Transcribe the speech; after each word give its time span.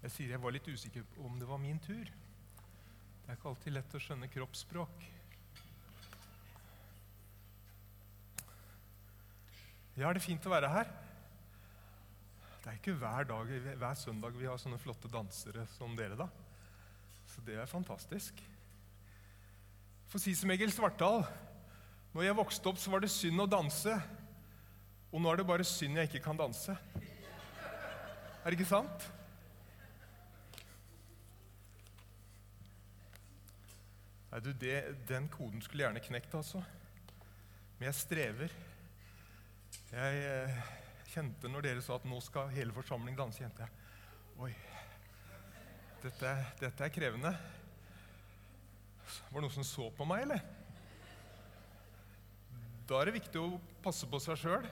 Jeg 0.00 0.12
sier 0.14 0.30
jeg 0.32 0.40
var 0.40 0.54
litt 0.54 0.68
usikker 0.68 1.04
på 1.12 1.24
om 1.28 1.36
det 1.40 1.48
var 1.48 1.60
min 1.60 1.80
tur. 1.84 2.08
Det 2.08 3.28
er 3.28 3.36
ikke 3.36 3.50
alltid 3.50 3.74
lett 3.76 3.96
å 3.96 4.00
skjønne 4.00 4.28
kroppsspråk. 4.32 5.02
Ja, 10.00 10.08
er 10.08 10.16
det 10.16 10.24
fint 10.24 10.46
å 10.48 10.52
være 10.54 10.70
her? 10.72 10.88
Det 12.60 12.70
er 12.70 12.78
ikke 12.78 12.96
hver, 12.96 13.28
dag, 13.28 13.52
hver 13.82 14.00
søndag 14.00 14.40
vi 14.40 14.48
har 14.48 14.56
sånne 14.60 14.80
flotte 14.80 15.10
dansere 15.12 15.66
som 15.76 15.92
dere, 15.98 16.16
da. 16.16 16.30
Så 17.28 17.44
det 17.44 17.60
er 17.60 17.68
fantastisk. 17.68 18.40
For 20.08 20.16
å 20.16 20.24
si 20.24 20.32
som 20.34 20.50
Egil 20.50 20.72
Svartdal 20.74 21.22
Når 22.10 22.24
jeg 22.24 22.34
vokste 22.40 22.66
opp, 22.72 22.78
så 22.82 22.90
var 22.90 23.04
det 23.04 23.12
synd 23.14 23.44
å 23.44 23.46
danse. 23.46 23.92
Og 25.12 25.22
nå 25.22 25.30
er 25.30 25.38
det 25.38 25.46
bare 25.46 25.66
synd 25.68 26.00
jeg 26.00 26.08
ikke 26.08 26.24
kan 26.24 26.40
danse. 26.40 26.74
Er 28.40 28.48
det 28.48 28.56
ikke 28.56 28.72
sant? 28.72 29.06
Nei, 34.30 34.40
du, 34.44 34.52
det, 34.54 34.76
Den 35.08 35.28
koden 35.32 35.62
skulle 35.62 35.84
gjerne 35.86 36.02
knekt, 36.04 36.34
altså. 36.38 36.62
Men 37.78 37.88
jeg 37.88 37.98
strever. 37.98 38.54
Jeg 39.90 40.20
eh, 40.26 40.60
kjente 41.10 41.50
når 41.50 41.66
dere 41.66 41.82
sa 41.82 41.96
at 41.98 42.06
nå 42.06 42.20
skal 42.22 42.52
hele 42.54 42.74
forsamlingen 42.74 43.18
danse, 43.18 43.42
kjente 43.42 43.64
jeg 43.64 43.78
Oi, 44.40 44.52
dette, 46.00 46.30
dette 46.62 46.86
er 46.86 46.92
krevende. 46.94 47.32
Var 49.10 49.34
det 49.34 49.42
noen 49.44 49.52
som 49.52 49.66
så 49.66 49.90
på 49.92 50.06
meg, 50.08 50.22
eller? 50.24 50.40
Da 52.88 53.00
er 53.00 53.10
det 53.10 53.18
viktig 53.18 53.42
å 53.42 53.58
passe 53.84 54.08
på 54.08 54.18
seg 54.22 54.38
sjøl 54.40 54.64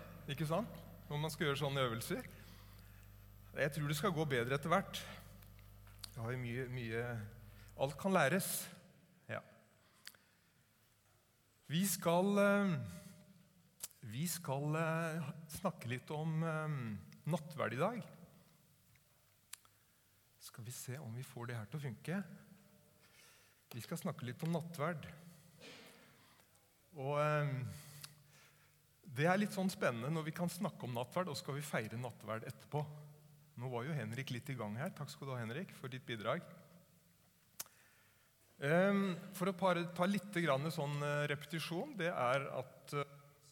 når 1.09 1.20
man 1.20 1.33
skal 1.33 1.48
gjøre 1.48 1.61
sånne 1.61 1.84
øvelser. 1.86 2.25
Jeg 3.59 3.75
tror 3.75 3.91
det 3.91 3.98
skal 3.98 4.14
gå 4.14 4.25
bedre 4.29 4.56
etter 4.56 4.70
hvert. 4.73 5.01
Jeg 6.14 6.20
har 6.23 6.34
jo 6.34 6.41
mye, 6.42 6.67
mye 6.73 7.05
Alt 7.79 7.95
kan 8.01 8.12
læres. 8.12 8.67
Vi 11.69 11.83
skal, 11.84 12.38
eh, 12.41 12.70
vi 14.00 14.22
skal 14.24 14.77
eh, 14.80 15.27
snakke 15.52 15.91
litt 15.91 16.08
om 16.16 16.38
eh, 16.41 16.77
nattverd 17.28 17.74
i 17.77 17.80
dag. 17.83 17.98
Skal 20.41 20.64
vi 20.64 20.72
se 20.72 20.96
om 20.96 21.12
vi 21.12 21.27
får 21.28 21.50
det 21.50 21.58
her 21.58 21.66
til 21.69 21.77
å 21.77 21.83
funke. 21.83 22.20
Vi 23.74 23.83
skal 23.84 24.00
snakke 24.00 24.24
litt 24.24 24.46
om 24.48 24.56
nattverd. 24.56 25.05
Og 26.96 27.20
Det 29.19 29.28
er 29.28 29.36
litt 29.36 29.52
sånn 29.52 29.69
spennende 29.69 30.08
når 30.08 30.24
vi 30.30 30.34
kan 30.41 30.48
snakke 30.48 30.89
om 30.89 30.96
nattverd, 30.96 31.28
og 31.28 31.36
skal 31.36 31.58
vi 31.58 31.69
feire 31.69 32.00
nattverd 32.00 32.48
etterpå. 32.48 32.80
Nå 33.61 33.69
var 33.69 33.84
jo 33.84 33.92
Henrik 33.92 34.33
litt 34.33 34.48
i 34.48 34.56
gang 34.56 34.72
her. 34.80 34.96
Takk 34.96 35.12
skal 35.12 35.28
du 35.28 35.34
ha, 35.34 35.42
Henrik, 35.42 35.77
for 35.77 35.92
ditt 35.92 36.08
bidrag. 36.08 36.48
For 38.59 39.47
å 39.47 39.55
ta 39.95 40.06
litt 40.11 40.34
sånn 40.75 41.03
eh, 41.06 41.27
repetisjon 41.31 41.92
det 41.95 42.09
er 42.11 42.42
at 42.59 42.95
eh, 42.98 43.05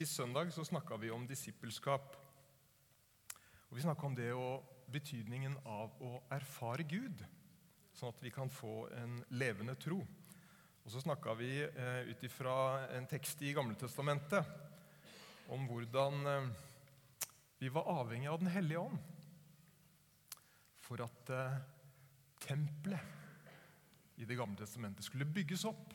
I 0.03 0.07
søndag 0.07 0.51
så 0.51 0.65
snakka 0.67 0.97
vi 0.99 1.12
om 1.15 1.27
disippelskap. 1.27 2.17
Og 3.71 3.77
Vi 3.77 3.83
snakka 3.84 4.07
om 4.07 4.17
det 4.17 4.33
og 4.34 4.67
betydningen 4.91 5.55
av 5.62 5.95
å 6.03 6.23
erfare 6.34 6.83
Gud, 6.83 7.23
sånn 7.95 8.11
at 8.11 8.23
vi 8.23 8.33
kan 8.34 8.51
få 8.51 8.89
en 8.99 9.21
levende 9.31 9.77
tro. 9.79 10.01
Og 10.84 10.91
så 10.91 11.01
snakka 11.01 11.34
vi 11.39 11.62
eh, 11.62 12.11
ut 12.11 12.25
ifra 12.27 12.89
en 12.99 13.07
tekst 13.07 13.43
i 13.47 13.55
Gamletestamentet 13.55 14.43
om 15.55 15.69
hvordan 15.71 16.51
vi 17.61 17.71
var 17.71 17.87
avhengig 18.03 18.27
av 18.27 18.41
Den 18.43 18.51
hellige 18.51 18.83
ånd 18.83 18.99
for 20.83 20.99
at 21.06 21.31
tempelet 22.43 23.25
Det 24.26 24.37
gamle 24.38 24.59
testamentet 24.59 25.06
skulle 25.06 25.28
bygges 25.28 25.64
opp. 25.69 25.94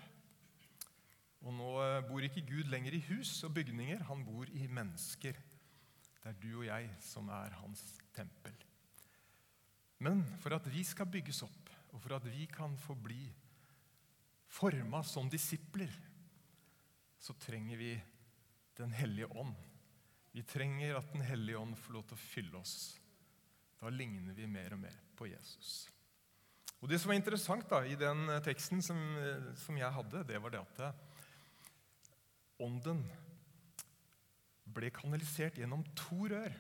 Og 1.41 1.55
nå 1.55 1.69
eh, 1.83 2.01
bor 2.05 2.23
ikke 2.23 2.45
Gud 2.47 2.69
lenger 2.71 2.95
i 2.95 3.03
hus 3.09 3.33
og 3.47 3.55
bygninger, 3.57 4.03
han 4.07 4.23
bor 4.25 4.49
i 4.53 4.67
mennesker. 4.69 5.39
Det 6.21 6.29
er 6.29 6.37
du 6.37 6.51
og 6.59 6.67
jeg 6.67 6.89
som 7.01 7.31
er 7.33 7.57
hans 7.59 7.81
tempel. 8.15 8.55
Men 10.01 10.23
for 10.41 10.55
at 10.55 10.69
vi 10.69 10.83
skal 10.85 11.09
bygges 11.09 11.43
opp, 11.45 11.73
og 11.91 12.01
for 12.01 12.15
at 12.17 12.25
vi 12.29 12.45
kan 12.49 12.77
få 12.79 12.95
bli 12.95 13.25
forma 14.51 15.01
som 15.05 15.29
disipler, 15.29 15.91
så 17.21 17.37
trenger 17.37 17.77
vi 17.77 17.93
Den 18.81 18.93
hellige 18.95 19.27
ånd. 19.37 19.53
Vi 20.31 20.41
trenger 20.47 20.95
at 20.97 21.11
Den 21.13 21.21
hellige 21.21 21.59
ånd 21.59 21.75
får 21.77 21.93
lov 21.93 22.05
til 22.07 22.17
å 22.17 22.21
fylle 22.23 22.57
oss 22.57 22.75
da 23.81 23.89
ligner 23.89 24.35
vi 24.37 24.45
mer 24.45 24.75
og 24.75 24.79
mer 24.83 24.97
på 25.17 25.25
Jesus. 25.25 25.89
Og 26.81 26.89
Det 26.89 26.97
som 26.97 27.11
var 27.11 27.19
interessant 27.19 27.67
da, 27.69 27.83
i 27.85 27.97
den 27.99 28.25
eh, 28.33 28.41
teksten 28.41 28.81
som, 28.81 28.97
eh, 29.21 29.51
som 29.61 29.77
jeg 29.77 29.93
hadde, 29.93 30.23
det 30.25 30.39
var 30.41 30.53
det 30.53 30.61
at 30.63 30.79
eh, 30.87 31.01
ånden 32.65 33.03
ble 34.65 34.89
kanalisert 34.95 35.59
gjennom 35.61 35.83
to 35.97 36.25
rør. 36.31 36.55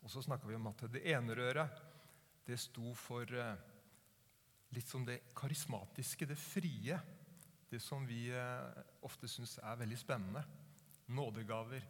Og 0.00 0.08
så 0.12 0.22
snakka 0.24 0.48
vi 0.48 0.56
om 0.56 0.70
at 0.70 0.86
det 0.94 1.04
ene 1.12 1.36
røret 1.36 1.82
det 2.48 2.56
sto 2.58 2.94
for 2.96 3.28
litt 4.74 4.88
som 4.88 5.04
det 5.06 5.18
karismatiske, 5.36 6.26
det 6.26 6.38
frie. 6.40 6.96
Det 7.70 7.78
som 7.82 8.06
vi 8.08 8.30
ofte 9.06 9.28
syns 9.30 9.58
er 9.60 9.76
veldig 9.82 9.98
spennende. 10.00 10.42
Nådegaver. 11.12 11.84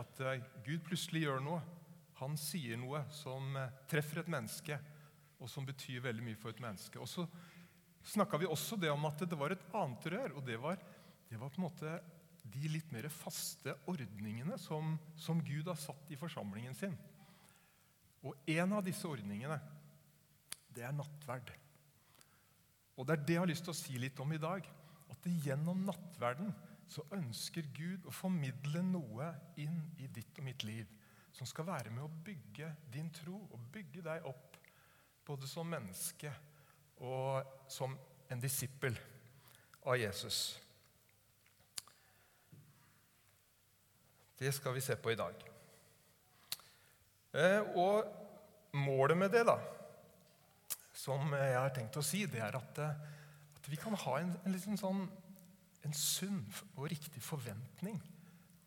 At 0.00 0.22
Gud 0.64 0.84
plutselig 0.86 1.24
gjør 1.26 1.42
noe 1.44 1.60
han 2.20 2.36
sier 2.40 2.78
noe 2.80 3.02
som 3.12 3.56
treffer 3.90 4.22
et 4.22 4.30
menneske, 4.32 4.78
og 5.40 5.50
som 5.50 5.66
betyr 5.66 6.04
veldig 6.04 6.24
mye 6.24 6.40
for 6.40 6.52
et 6.52 6.62
menneske. 6.62 7.00
Og 7.00 7.08
Så 7.08 7.26
snakka 8.06 8.38
vi 8.40 8.48
også 8.48 8.78
det 8.80 8.90
om 8.92 9.04
at 9.08 9.24
det 9.24 9.38
var 9.38 9.52
et 9.52 9.66
annet 9.74 10.06
rør, 10.12 10.36
og 10.38 10.46
det 10.46 10.60
var, 10.62 10.78
det 11.30 11.40
var 11.40 11.50
på 11.50 11.60
en 11.60 11.66
måte 11.68 11.96
de 12.46 12.68
litt 12.70 12.92
mer 12.94 13.08
faste 13.10 13.74
ordningene 13.90 14.58
som, 14.62 14.94
som 15.18 15.42
Gud 15.42 15.66
har 15.66 15.78
satt 15.80 16.10
i 16.14 16.18
forsamlingen 16.18 16.74
sin. 16.78 16.94
Og 18.22 18.36
en 18.50 18.76
av 18.78 18.84
disse 18.86 19.06
ordningene, 19.08 19.58
det 20.74 20.84
er 20.86 20.94
nattverd. 20.94 21.50
Og 22.96 23.06
det 23.06 23.16
er 23.16 23.24
det 23.26 23.34
jeg 23.36 23.42
har 23.42 23.50
lyst 23.50 23.66
til 23.66 23.74
å 23.74 23.78
si 23.78 23.98
litt 24.00 24.20
om 24.22 24.32
i 24.32 24.40
dag. 24.40 24.66
At 25.12 25.28
gjennom 25.44 25.84
nattverden 25.86 26.52
så 26.90 27.02
ønsker 27.14 27.66
Gud 27.74 28.06
å 28.06 28.14
formidle 28.14 28.82
noe 28.86 29.32
inn 29.60 29.80
i 29.98 30.06
ditt 30.06 30.38
og 30.38 30.46
mitt 30.46 30.64
liv 30.66 30.86
som 31.36 31.48
skal 31.48 31.66
være 31.68 31.92
med 31.92 32.04
å 32.06 32.12
bygge 32.24 32.70
din 32.92 33.10
tro 33.12 33.36
og 33.52 33.64
bygge 33.72 34.04
deg 34.06 34.24
opp, 34.28 34.55
både 35.26 35.48
som 35.50 35.66
menneske 35.66 36.30
og 37.02 37.42
som 37.70 37.96
en 38.30 38.40
disippel 38.40 38.96
av 39.86 39.98
Jesus. 39.98 40.60
Det 44.38 44.52
skal 44.54 44.74
vi 44.76 44.84
se 44.84 44.96
på 45.00 45.12
i 45.12 45.18
dag. 45.18 45.44
Eh, 47.36 47.60
og 47.76 48.04
målet 48.76 49.18
med 49.18 49.32
det, 49.32 49.44
da, 49.48 49.56
som 50.96 51.32
jeg 51.36 51.56
har 51.56 51.72
tenkt 51.74 51.96
å 52.00 52.04
si, 52.04 52.24
det 52.30 52.42
er 52.44 52.58
at, 52.58 52.80
eh, 52.82 53.06
at 53.56 53.70
vi 53.70 53.78
kan 53.80 53.96
ha 54.06 54.18
en, 54.20 54.34
en, 54.44 54.78
sånn, 54.78 55.06
en 55.84 55.96
sunn 55.96 56.42
og 56.76 56.90
riktig 56.92 57.22
forventning 57.24 58.00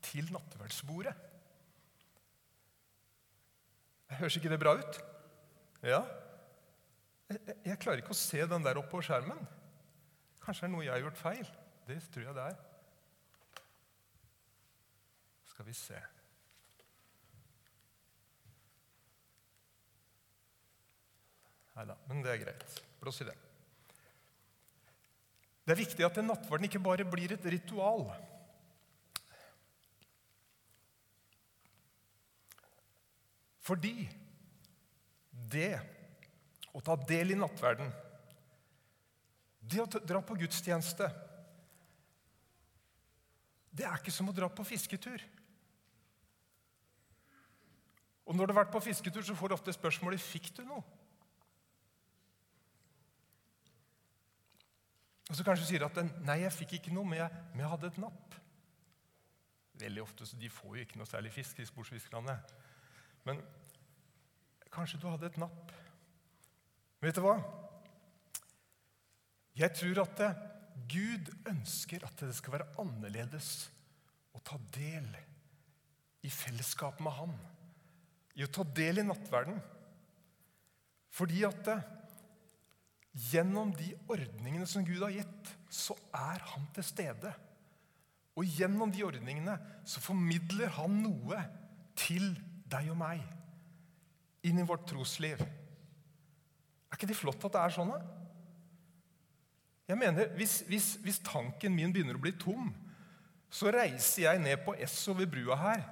til 0.05 0.29
nattverdsbordet. 0.33 1.15
Høres 4.19 4.39
ikke 4.39 4.49
det 4.49 4.61
bra 4.61 4.73
ut? 4.79 5.03
Ja. 5.85 6.01
Jeg, 7.29 7.55
jeg, 7.65 7.77
klarer 7.77 8.01
ikke 8.01 8.15
å 8.15 8.17
se 8.17 8.41
den 8.49 8.63
der 8.65 8.79
oppe 8.81 8.89
på 8.95 9.03
skjermen. 9.05 9.41
Kanskje 10.41 10.65
det 10.65 10.69
er 10.69 10.73
noe 10.73 10.85
jeg 10.85 10.95
har 10.95 11.03
gjort 11.03 11.19
feil. 11.21 11.51
Det 11.89 11.99
tror 12.13 12.25
jeg 12.25 12.37
det 12.37 12.47
er. 12.51 12.63
Skal 15.49 15.67
vi 15.67 15.75
se 15.75 15.99
Nei 21.79 21.85
da, 21.87 21.95
men 22.09 22.17
det 22.25 22.31
er 22.33 22.41
greit. 22.41 22.73
Blås 22.99 23.21
i 23.23 23.25
det. 23.29 23.37
Det 25.63 25.71
er 25.71 25.79
viktig 25.79 26.03
at 26.03 26.17
nattverden 26.25 26.67
ikke 26.67 26.81
bare 26.83 27.05
blir 27.07 27.31
et 27.31 27.45
ritual. 27.53 28.01
Fordi 33.63 34.09
det 35.53 35.71
å 36.73 36.81
ta 36.85 36.95
del 37.09 37.33
i 37.33 37.39
nattverden, 37.39 37.91
det 39.59 39.81
å 39.83 39.89
dra 39.89 40.21
på 40.23 40.37
gudstjeneste 40.39 41.09
Det 43.69 43.85
er 43.85 43.99
ikke 43.99 44.11
som 44.11 44.31
å 44.31 44.33
dra 44.33 44.47
på 44.49 44.63
fisketur. 44.65 45.21
Og 48.25 48.35
Når 48.35 48.47
du 48.47 48.53
har 48.53 48.63
vært 48.63 48.73
på 48.73 48.81
fisketur, 48.81 49.21
så 49.23 49.35
får 49.37 49.49
du 49.49 49.55
ofte 49.55 49.73
spørsmålet 49.73 50.21
fikk 50.21 50.49
du 50.57 50.63
noe. 50.65 50.81
Og 55.29 55.37
så 55.37 55.45
kanskje 55.45 55.67
sier 55.69 55.83
du 55.83 55.87
at 55.87 55.97
nei, 56.25 56.39
jeg 56.41 56.55
fikk 56.55 56.75
ikke 56.79 56.93
noe, 56.93 57.05
men 57.05 57.21
jeg, 57.21 57.41
men 57.53 57.63
jeg 57.63 57.71
hadde 57.75 57.91
et 57.91 58.01
napp. 58.01 58.37
Veldig 59.79 60.01
ofte 60.03 60.25
så 60.27 60.37
De 60.37 60.49
får 60.51 60.75
jo 60.75 60.85
ikke 60.85 60.99
noe 60.99 61.09
særlig 61.09 61.31
fisk, 61.33 61.61
i 61.61 61.69
sportsfiskerne. 61.69 62.35
Men 63.29 63.41
kanskje 64.73 64.99
du 64.99 65.07
hadde 65.07 65.29
et 65.29 65.39
napp. 65.41 65.73
Vet 66.99 67.15
du 67.15 67.23
hva? 67.23 67.37
Jeg 69.59 69.75
tror 69.75 70.03
at 70.03 70.23
Gud 70.89 71.29
ønsker 71.49 72.03
at 72.07 72.23
det 72.23 72.35
skal 72.37 72.57
være 72.57 72.71
annerledes 72.81 73.69
å 74.35 74.41
ta 74.45 74.59
del 74.75 75.07
i 76.25 76.31
fellesskap 76.31 76.99
med 77.03 77.15
Han. 77.17 77.35
I 78.39 78.45
å 78.45 78.51
ta 78.51 78.63
del 78.63 79.01
i 79.01 79.07
nattverden. 79.07 79.59
Fordi 81.15 81.43
at 81.47 81.61
det, 81.65 81.77
gjennom 83.31 83.71
de 83.75 83.89
ordningene 84.11 84.67
som 84.69 84.85
Gud 84.87 85.01
har 85.03 85.15
gitt, 85.15 85.53
så 85.71 85.95
er 86.15 86.43
Han 86.53 86.67
til 86.75 86.85
stede. 86.87 87.33
Og 88.39 88.47
gjennom 88.47 88.91
de 88.93 89.03
ordningene 89.07 89.57
så 89.87 90.03
formidler 90.03 90.71
Han 90.77 91.01
noe 91.03 91.41
til 91.99 92.31
deg 92.69 92.91
og 92.93 92.99
meg 93.01 93.23
inn 94.47 94.61
i 94.61 94.67
vårt 94.67 94.85
trosliv. 94.87 95.41
Er 96.99 97.05
ikke 97.05 97.13
det 97.13 97.21
flott 97.21 97.43
at 97.47 97.53
det 97.55 97.59
er 97.63 97.71
sånn? 97.71 97.91
Jeg 99.87 99.97
mener, 100.01 100.33
hvis, 100.35 100.57
hvis, 100.67 100.87
hvis 100.99 101.21
tanken 101.23 101.71
min 101.71 101.93
begynner 101.95 102.17
å 102.17 102.21
bli 102.21 102.33
tom, 102.35 102.73
så 103.47 103.71
reiser 103.71 104.25
jeg 104.25 104.41
ned 104.43 104.59
på 104.65 104.73
Esso 104.75 105.15
ved 105.15 105.31
brua 105.31 105.55
her, 105.61 105.85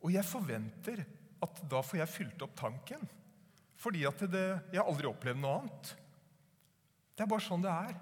og 0.00 0.14
jeg 0.14 0.24
forventer 0.24 1.02
at 1.44 1.60
da 1.68 1.82
får 1.84 2.00
jeg 2.00 2.12
fylt 2.14 2.44
opp 2.46 2.54
tanken. 2.56 3.04
Fordi 3.76 4.06
at 4.08 4.24
det, 4.32 4.46
jeg 4.72 4.80
har 4.80 4.88
aldri 4.88 5.10
opplevd 5.10 5.42
noe 5.42 5.58
annet. 5.60 5.92
Det 7.12 7.26
er 7.26 7.30
bare 7.34 7.44
sånn 7.44 7.66
det 7.66 7.74
er. 7.74 7.92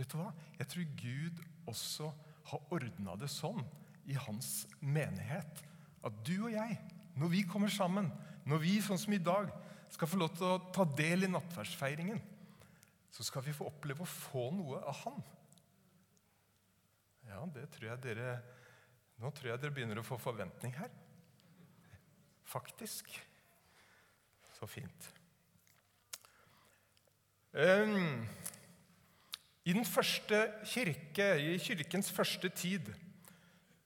Vet 0.00 0.10
du 0.10 0.18
hva? 0.18 0.32
Jeg 0.58 0.70
tror 0.72 0.90
Gud 0.98 1.44
også 1.70 2.10
har 2.50 2.74
ordna 2.74 3.14
det 3.22 3.30
sånn 3.30 3.62
i 4.10 4.18
hans 4.18 4.66
menighet 4.82 5.62
at 6.02 6.18
du 6.26 6.34
og 6.40 6.50
jeg, 6.50 6.74
når 7.14 7.32
vi 7.38 7.46
kommer 7.46 7.70
sammen, 7.70 8.10
når 8.50 8.66
vi 8.66 8.76
sånn 8.82 8.98
som 8.98 9.14
i 9.14 9.22
dag 9.22 9.54
skal 9.94 10.10
få 10.10 10.18
lov 10.20 10.34
til 10.36 10.48
å 10.48 10.58
ta 10.74 10.84
del 10.98 11.26
i 11.26 11.30
nattverdsfeiringen, 11.30 12.20
så 13.12 13.24
skal 13.24 13.44
vi 13.46 13.54
få 13.56 13.68
oppleve 13.70 14.04
å 14.04 14.10
få 14.10 14.48
noe 14.54 14.82
av 14.82 14.98
Han. 15.04 15.22
Ja, 17.26 17.42
det 17.54 17.68
tror 17.74 17.90
jeg 17.90 18.02
dere 18.04 18.36
Nå 19.16 19.30
tror 19.32 19.48
jeg 19.48 19.60
dere 19.62 19.72
begynner 19.72 19.96
å 19.96 20.04
få 20.04 20.18
forventning 20.20 20.74
her. 20.76 20.90
Faktisk. 22.44 23.08
Så 24.58 24.68
fint. 24.68 25.06
Um, 27.56 28.26
I 29.64 29.72
den 29.72 29.88
første 29.88 30.42
kirke, 30.68 31.30
i 31.40 31.56
kirkens 31.56 32.12
første 32.12 32.52
tid, 32.52 32.92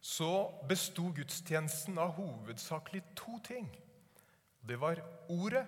så 0.00 0.50
besto 0.66 1.12
gudstjenesten 1.14 1.98
av 2.02 2.16
hovedsakelig 2.18 3.04
to 3.14 3.38
ting. 3.46 3.70
Det 4.60 4.76
var 4.80 5.00
ordet, 5.32 5.64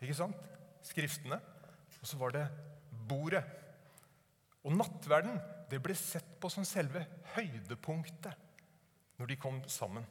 ikke 0.00 0.16
sant? 0.16 0.48
Skriftene. 0.86 1.38
Og 2.00 2.08
så 2.08 2.18
var 2.18 2.34
det 2.34 2.46
bordet. 3.08 3.44
Og 4.62 4.74
nattverden 4.74 5.38
det 5.70 5.80
ble 5.82 5.94
sett 5.96 6.34
på 6.40 6.50
som 6.52 6.66
selve 6.68 7.04
høydepunktet 7.36 8.50
når 9.20 9.30
de 9.30 9.38
kom 9.40 9.60
sammen. 9.70 10.04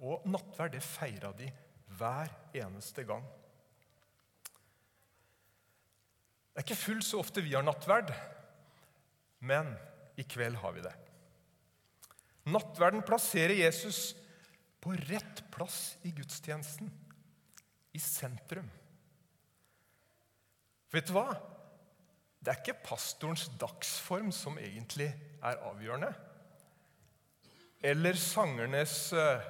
Og 0.00 0.24
nattverd 0.30 0.72
det 0.76 0.84
feira 0.84 1.32
de 1.36 1.50
hver 1.98 2.30
eneste 2.56 3.04
gang. 3.04 3.24
Det 6.50 6.62
er 6.62 6.66
ikke 6.66 6.82
fullt 6.82 7.06
så 7.06 7.20
ofte 7.20 7.42
vi 7.44 7.54
har 7.54 7.64
nattverd, 7.64 8.12
men 9.44 9.74
i 10.20 10.24
kveld 10.28 10.58
har 10.60 10.74
vi 10.76 10.84
det. 10.84 10.94
Nattverden 12.50 13.04
plasserer 13.06 13.54
Jesus 13.60 14.14
på 14.80 14.94
rett 15.10 15.44
plass 15.52 15.98
i 16.08 16.12
gudstjenesten, 16.16 16.90
i 17.92 18.00
sentrum. 18.00 18.68
Vet 20.90 21.06
du 21.06 21.14
hva? 21.14 21.28
Det 22.40 22.52
er 22.52 22.62
ikke 22.62 22.80
pastorens 22.86 23.50
dagsform 23.60 24.30
som 24.32 24.56
egentlig 24.58 25.10
er 25.44 25.60
avgjørende. 25.68 26.10
Eller 27.84 28.16
sangernes 28.20 28.94
uh, 29.16 29.44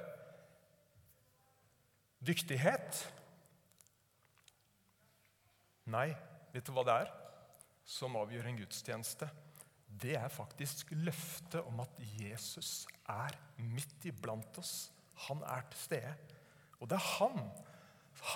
dyktighet. 2.19 2.99
Nei, 5.91 6.09
vet 6.53 6.67
du 6.67 6.75
hva 6.75 6.85
det 6.87 6.97
er 7.05 7.15
som 7.87 8.15
avgjør 8.19 8.51
en 8.51 8.59
gudstjeneste? 8.61 9.27
Det 10.01 10.15
er 10.19 10.31
faktisk 10.31 10.93
løftet 10.95 11.63
om 11.67 11.81
at 11.83 11.95
Jesus 12.19 12.85
er 13.09 13.35
midt 13.59 14.07
iblant 14.07 14.59
oss. 14.61 14.91
Han 15.27 15.43
er 15.47 15.65
til 15.71 15.83
stede. 15.85 16.13
Og 16.81 16.89
det 16.89 16.97
er 16.97 17.09
han, 17.19 17.37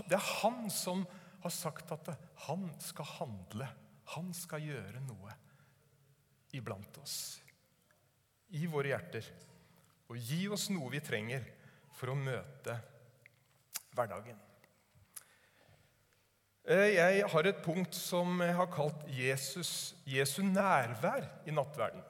det 0.10 0.18
er 0.18 0.32
han 0.42 0.70
som 0.74 1.06
har 1.46 1.54
sagt 1.54 1.92
at 1.94 2.12
han 2.48 2.68
skal 2.82 3.10
handle. 3.18 3.68
Han 4.16 4.32
skal 4.38 4.66
gjøre 4.66 5.02
noe 5.06 5.34
iblant 6.56 7.02
oss. 7.02 7.18
I 8.54 8.66
våre 8.70 8.94
hjerter. 8.94 9.28
Og 10.10 10.18
gi 10.22 10.46
oss 10.54 10.70
noe 10.74 10.92
vi 10.94 11.02
trenger 11.04 11.46
for 11.96 12.14
å 12.14 12.20
møte 12.20 12.78
hverdagen. 13.96 14.38
Eh, 16.66 16.96
jeg 16.96 17.26
har 17.30 17.46
et 17.46 17.62
punkt 17.62 17.94
som 17.98 18.40
jeg 18.42 18.56
har 18.58 18.70
kalt 18.74 19.06
Jesus, 19.14 19.94
Jesu 20.10 20.42
nærvær 20.46 21.28
i 21.46 21.54
nattverden. 21.54 22.02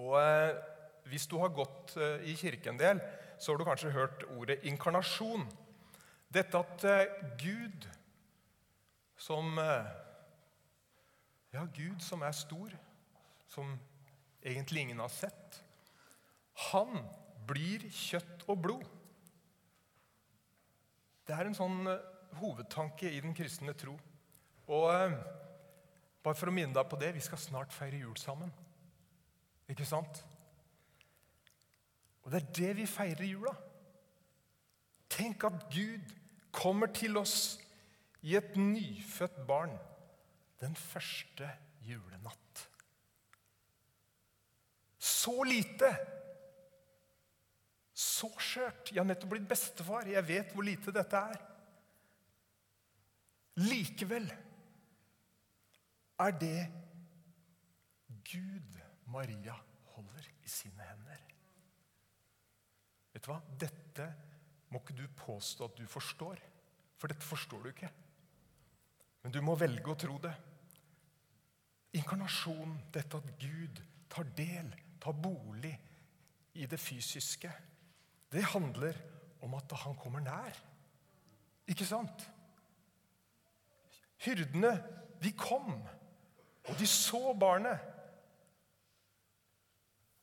Og 0.00 0.16
eh, 0.20 0.58
Hvis 1.10 1.26
du 1.30 1.36
har 1.42 1.52
gått 1.54 1.96
eh, 1.98 2.22
i 2.30 2.36
kirke 2.38 2.70
en 2.70 2.80
del, 2.80 3.00
så 3.40 3.52
har 3.52 3.58
du 3.58 3.66
kanskje 3.66 3.94
hørt 3.94 4.24
ordet 4.36 4.60
inkarnasjon. 4.68 5.46
Dette 6.30 6.60
at 6.60 6.84
Gud 7.40 7.88
som 9.18 9.58
Ja, 11.50 11.64
Gud 11.74 11.98
som 12.04 12.22
er 12.22 12.36
stor, 12.36 12.70
som 13.50 13.72
egentlig 14.38 14.84
ingen 14.84 15.02
har 15.02 15.10
sett, 15.10 15.58
han 16.70 17.02
blir 17.48 17.88
kjøtt 17.90 18.44
og 18.46 18.62
blod. 18.62 18.86
Det 21.26 21.34
er 21.34 21.50
en 21.50 21.58
sånn 21.58 21.82
hovedtanke 22.38 23.10
i 23.10 23.20
den 23.24 23.34
kristne 23.34 23.74
tro. 23.74 23.96
Og 24.70 24.86
bare 26.22 26.36
for 26.36 26.50
å 26.50 26.54
minne 26.54 26.76
deg 26.76 26.88
på 26.90 26.98
det 27.00 27.12
vi 27.16 27.22
skal 27.24 27.40
snart 27.40 27.74
feire 27.74 28.00
jul 28.02 28.16
sammen. 28.20 28.52
Ikke 29.70 29.86
sant? 29.88 30.22
Og 32.30 32.36
det 32.36 32.42
er 32.42 32.52
det 32.54 32.74
vi 32.78 32.84
feirer 32.86 33.24
i 33.26 33.32
jula. 33.32 33.50
Tenk 35.10 35.42
at 35.48 35.64
Gud 35.72 36.12
kommer 36.54 36.86
til 36.94 37.16
oss 37.18 37.58
i 38.22 38.36
et 38.38 38.54
nyfødt 38.54 39.40
barn 39.48 39.72
den 40.60 40.76
første 40.78 41.48
julenatt. 41.82 42.62
Så 44.98 45.42
lite! 45.42 45.90
Så 47.98 48.30
skjørt. 48.38 48.92
Jeg 48.92 49.00
har 49.00 49.08
nettopp 49.08 49.34
blitt 49.34 49.48
bestefar. 49.50 50.06
Jeg 50.06 50.28
vet 50.28 50.54
hvor 50.54 50.64
lite 50.64 50.94
dette 50.94 51.24
er. 51.34 51.42
Likevel 53.58 54.30
er 56.20 56.38
det 56.38 56.62
Gud 58.30 58.78
Maria 59.10 59.58
holder 59.96 60.30
i 60.44 60.48
sine 60.48 60.86
hender. 60.92 61.29
Vet 63.20 63.26
du 63.26 63.30
hva? 63.34 63.40
Dette 63.60 64.06
må 64.72 64.80
ikke 64.80 64.96
du 64.96 65.04
påstå 65.18 65.68
at 65.68 65.76
du 65.76 65.84
forstår, 65.90 66.40
for 66.96 67.12
dette 67.12 67.26
forstår 67.26 67.62
du 67.62 67.70
ikke. 67.72 67.90
Men 69.20 69.34
du 69.34 69.40
må 69.44 69.56
velge 69.60 69.92
å 69.92 69.98
tro 69.98 70.16
det. 70.22 70.32
Inkarnasjon, 72.00 72.78
dette 72.94 73.18
at 73.18 73.32
Gud 73.40 73.82
tar 74.08 74.30
del, 74.38 74.70
tar 75.02 75.18
bolig 75.20 75.74
i 76.56 76.68
det 76.70 76.78
fysiske 76.80 77.50
det 78.30 78.44
handler 78.46 78.94
om 79.42 79.54
at 79.58 79.72
han 79.82 79.96
kommer 79.98 80.22
nær. 80.22 80.58
Ikke 81.70 81.86
sant? 81.86 82.22
Hyrdene, 84.22 84.74
de 85.22 85.32
kom, 85.36 85.72
og 86.68 86.78
de 86.78 86.86
så 86.86 87.32
barnet. 87.34 87.82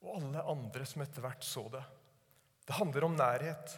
Og 0.02 0.14
alle 0.22 0.44
andre 0.54 0.86
som 0.88 1.04
etter 1.04 1.26
hvert 1.26 1.44
så 1.44 1.66
det. 1.74 1.84
Det 2.68 2.76
handler 2.76 3.08
om 3.08 3.16
nærhet, 3.16 3.78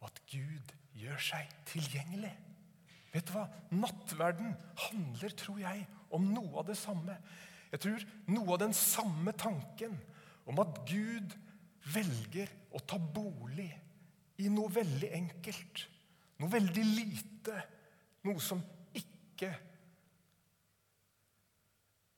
og 0.00 0.08
at 0.10 0.22
Gud 0.32 0.72
gjør 0.98 1.20
seg 1.22 1.50
tilgjengelig. 1.70 2.32
Vet 3.12 3.28
du 3.28 3.34
hva? 3.36 3.46
Nattverden 3.76 4.54
handler, 4.88 5.34
tror 5.38 5.60
jeg, 5.62 5.86
om 6.12 6.26
noe 6.32 6.58
av 6.60 6.66
det 6.68 6.78
samme. 6.80 7.14
Jeg 7.72 7.84
tror 7.84 8.04
noe 8.32 8.54
av 8.54 8.60
den 8.64 8.74
samme 8.76 9.34
tanken 9.38 9.94
om 10.50 10.58
at 10.60 10.82
Gud 10.88 11.36
velger 11.94 12.50
å 12.74 12.82
ta 12.86 12.98
bolig 12.98 13.70
i 14.42 14.50
noe 14.52 14.70
veldig 14.72 15.10
enkelt, 15.14 15.86
noe 16.42 16.50
veldig 16.52 16.84
lite, 16.88 17.58
noe 18.26 18.42
som 18.42 18.62
ikke 18.98 19.50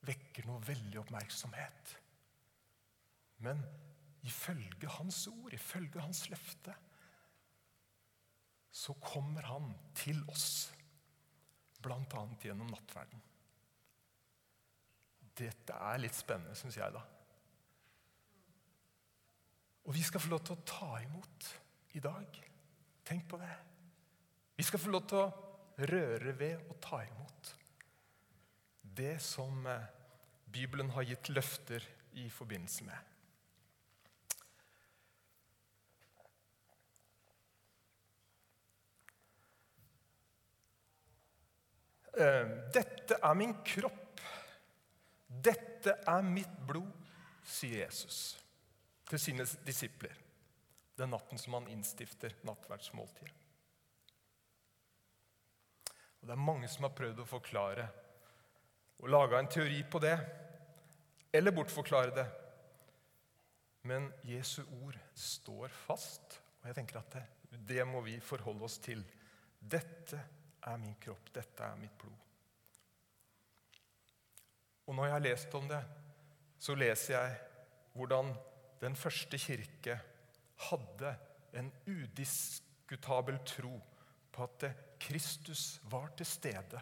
vekker 0.05 0.49
noe 0.49 0.61
veldig 0.65 1.01
oppmerksomhet. 1.01 1.95
Men 3.45 3.61
ifølge 4.25 4.89
hans 4.99 5.27
ord, 5.29 5.53
ifølge 5.53 6.01
hans 6.01 6.25
løfte, 6.33 6.75
så 8.75 8.95
kommer 8.99 9.47
han 9.47 9.71
til 9.95 10.19
oss, 10.33 10.73
bl.a. 11.85 12.23
gjennom 12.43 12.73
nattverden. 12.73 13.21
Dette 15.35 15.77
er 15.77 16.01
litt 16.03 16.17
spennende, 16.17 16.57
syns 16.59 16.79
jeg, 16.79 16.95
da. 16.95 17.03
Og 19.85 19.95
vi 19.95 20.03
skal 20.03 20.23
få 20.23 20.33
lov 20.33 20.43
til 20.47 20.57
å 20.57 20.67
ta 20.67 20.91
imot 21.05 21.49
i 21.99 22.03
dag. 22.03 22.39
Tenk 23.05 23.27
på 23.29 23.39
det. 23.39 23.53
Vi 24.57 24.65
skal 24.65 24.81
få 24.81 24.93
lov 24.95 25.05
til 25.11 25.21
å 25.21 25.89
røre 25.91 26.33
ved 26.39 26.71
og 26.71 26.79
ta 26.83 27.03
imot 27.05 27.51
det 28.95 29.17
som 29.23 29.67
eh, 29.67 29.91
Bibelen 30.55 30.93
har 30.95 31.03
gitt 31.03 31.29
løfter 31.35 31.83
i 32.23 32.29
forbindelse 32.31 32.87
med. 32.87 33.14
Dette 42.15 43.19
er 43.21 43.35
min 43.39 43.57
kropp. 43.67 44.21
Dette 45.27 45.97
er 46.07 46.27
mitt 46.27 46.61
blod, 46.69 46.91
sier 47.45 47.85
Jesus 47.85 48.37
til 49.09 49.21
sine 49.21 49.45
disipler 49.67 50.15
den 50.97 51.11
natten 51.11 51.39
som 51.39 51.57
han 51.59 51.69
innstifter 51.69 52.35
nattverdsmåltidet. 52.47 53.35
Og 56.21 56.29
Det 56.29 56.33
er 56.33 56.41
mange 56.41 56.69
som 56.73 56.87
har 56.87 56.95
prøvd 56.97 57.21
å 57.21 57.29
forklare 57.29 57.89
og 59.03 59.11
laga 59.11 59.39
en 59.39 59.51
teori 59.51 59.83
på 59.91 60.01
det, 60.01 60.15
eller 61.35 61.53
bortforklare 61.53 62.15
det. 62.15 62.25
Men 63.91 64.07
Jesu 64.25 64.63
ord 64.63 64.97
står 65.19 65.69
fast, 65.69 66.39
og 66.63 66.71
jeg 66.71 66.79
tenker 66.79 67.03
at 67.03 67.19
det, 67.19 67.25
det 67.75 67.85
må 67.85 68.01
vi 68.07 68.17
forholde 68.25 68.65
oss 68.65 68.79
til. 68.81 69.03
Dette 69.59 70.23
er 70.65 70.81
min 70.81 70.97
kropp, 71.01 71.31
dette 71.35 71.65
er 71.65 71.81
mitt 71.81 71.97
blod. 72.01 72.21
Og 74.87 74.97
når 74.97 75.09
jeg 75.09 75.15
har 75.17 75.25
lest 75.25 75.55
om 75.57 75.69
det, 75.69 75.81
så 76.61 76.77
leser 76.77 77.15
jeg 77.17 77.37
hvordan 77.95 78.33
den 78.81 78.97
første 78.97 79.39
kirke 79.41 79.99
hadde 80.69 81.15
en 81.57 81.71
udiskutabel 81.89 83.39
tro 83.47 83.75
på 84.35 84.49
at 84.49 84.67
Kristus 85.01 85.81
var 85.91 86.11
til 86.17 86.27
stede 86.27 86.81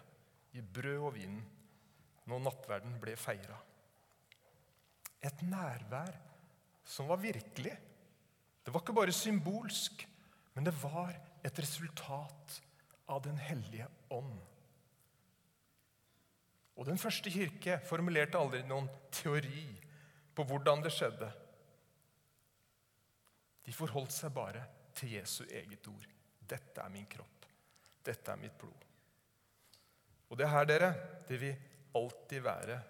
i 0.56 0.62
brød 0.62 1.06
og 1.08 1.14
vin 1.16 1.38
når 2.30 2.42
nattverden 2.46 2.98
ble 3.02 3.16
feira. 3.18 3.58
Et 5.22 5.42
nærvær 5.46 6.14
som 6.84 7.08
var 7.08 7.20
virkelig. 7.22 7.72
Det 8.62 8.72
var 8.74 8.82
ikke 8.82 8.94
bare 8.94 9.14
symbolsk, 9.14 10.08
men 10.54 10.66
det 10.66 10.74
var 10.82 11.14
et 11.44 11.58
resultat 11.58 12.62
av 13.12 13.22
Den 13.24 13.36
hellige 13.38 13.86
ånd. 14.10 14.40
Og 16.76 16.86
Den 16.88 16.98
første 16.98 17.30
kirke 17.30 17.78
formulerte 17.86 18.40
aldri 18.40 18.62
noen 18.66 18.88
teori 19.12 19.66
på 20.34 20.46
hvordan 20.48 20.82
det 20.84 20.92
skjedde. 20.94 21.28
De 23.62 23.74
forholdt 23.76 24.14
seg 24.14 24.32
bare 24.34 24.64
til 24.96 25.12
Jesu 25.18 25.44
eget 25.44 25.86
ord. 25.92 26.08
Dette 26.40 26.80
er 26.82 26.92
min 26.92 27.06
kropp. 27.06 27.46
Dette 28.02 28.32
er 28.32 28.40
mitt 28.40 28.56
blod. 28.58 28.88
Og 30.32 30.38
det 30.40 30.48
her, 30.48 30.64
dere, 30.66 30.90
det 31.28 31.38
vil 31.40 31.68
alltid 31.94 32.40
være 32.40 32.80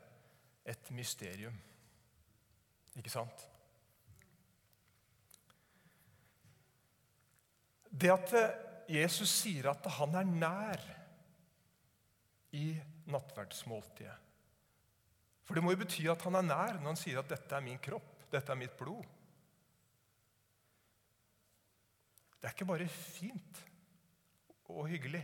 et 0.65 0.91
mysterium. 0.95 1.57
Ikke 2.97 3.11
sant? 3.11 3.49
Det 7.91 8.13
at 8.15 8.33
Jesus 8.91 9.31
sier 9.31 9.69
at 9.71 9.87
han 9.99 10.15
er 10.19 10.29
nær 10.29 10.83
i 12.53 12.67
nattverdsmåltidet 13.13 14.17
For 15.47 15.57
det 15.57 15.65
må 15.65 15.73
jo 15.75 15.81
bety 15.83 16.07
at 16.11 16.25
han 16.27 16.39
er 16.41 16.49
nær 16.49 16.79
når 16.79 16.89
han 16.93 17.01
sier 17.01 17.21
at 17.21 17.29
'dette 17.31 17.57
er 17.57 17.65
min 17.65 17.81
kropp, 17.83 18.27
dette 18.33 18.53
er 18.53 18.59
mitt 18.59 18.77
blod'. 18.79 19.07
Det 22.41 22.49
er 22.49 22.55
ikke 22.57 22.73
bare 22.73 22.89
fint 22.89 23.63
og 24.73 24.89
hyggelig, 24.89 25.23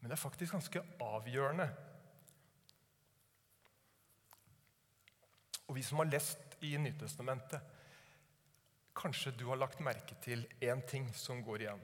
men 0.00 0.10
det 0.10 0.14
er 0.14 0.26
faktisk 0.28 0.52
ganske 0.52 0.82
avgjørende 1.00 1.68
Og 5.66 5.74
vi 5.74 5.82
som 5.82 5.98
har 5.98 6.10
lest 6.10 6.56
i 6.64 6.76
Nytestamentet, 6.78 7.60
kanskje 8.96 9.34
du 9.36 9.48
har 9.50 9.58
lagt 9.58 9.82
merke 9.84 10.14
til 10.22 10.46
én 10.62 10.82
ting 10.88 11.08
som 11.14 11.42
går 11.44 11.66
igjen. 11.66 11.82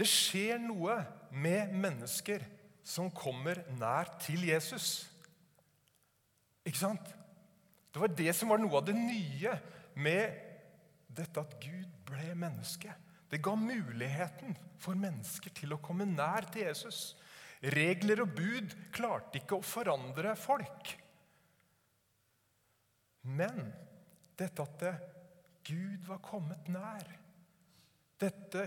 Det 0.00 0.08
skjer 0.08 0.60
noe 0.62 0.96
med 1.36 1.74
mennesker 1.76 2.46
som 2.86 3.10
kommer 3.12 3.60
nær 3.76 4.08
til 4.22 4.46
Jesus. 4.48 5.04
Ikke 6.64 6.80
sant? 6.80 7.12
Det 7.90 8.00
var 8.00 8.14
det 8.16 8.32
som 8.38 8.52
var 8.52 8.62
noe 8.62 8.80
av 8.80 8.86
det 8.86 8.96
nye 8.96 9.52
med 10.00 10.38
dette 11.10 11.42
at 11.42 11.56
Gud 11.60 11.90
ble 12.08 12.32
menneske. 12.38 12.94
Det 13.30 13.42
ga 13.44 13.52
muligheten 13.58 14.56
for 14.80 14.96
mennesker 14.96 15.52
til 15.54 15.76
å 15.76 15.82
komme 15.84 16.08
nær 16.08 16.48
til 16.48 16.64
Jesus. 16.70 17.12
Regler 17.60 18.24
og 18.24 18.32
bud 18.38 18.72
klarte 18.94 19.42
ikke 19.42 19.58
å 19.58 19.66
forandre 19.66 20.32
folk. 20.38 20.94
Men 23.28 23.68
dette 24.40 24.64
at 24.64 24.86
Gud 25.68 26.06
var 26.08 26.22
kommet 26.24 26.70
nær, 26.72 27.04
dette 28.20 28.64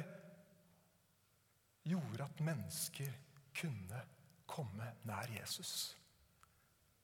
gjorde 1.88 2.26
at 2.26 2.44
mennesker 2.44 3.12
kunne 3.58 4.04
komme 4.50 4.88
nær 5.08 5.30
Jesus. 5.40 5.94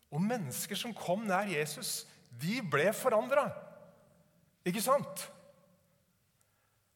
Og 0.10 0.22
mennesker 0.24 0.78
som 0.80 0.96
kom 0.98 1.26
nær 1.30 1.50
Jesus, 1.52 2.04
de 2.30 2.60
ble 2.66 2.90
forandra. 2.98 3.48
Ikke 4.68 4.82
sant? 4.84 5.28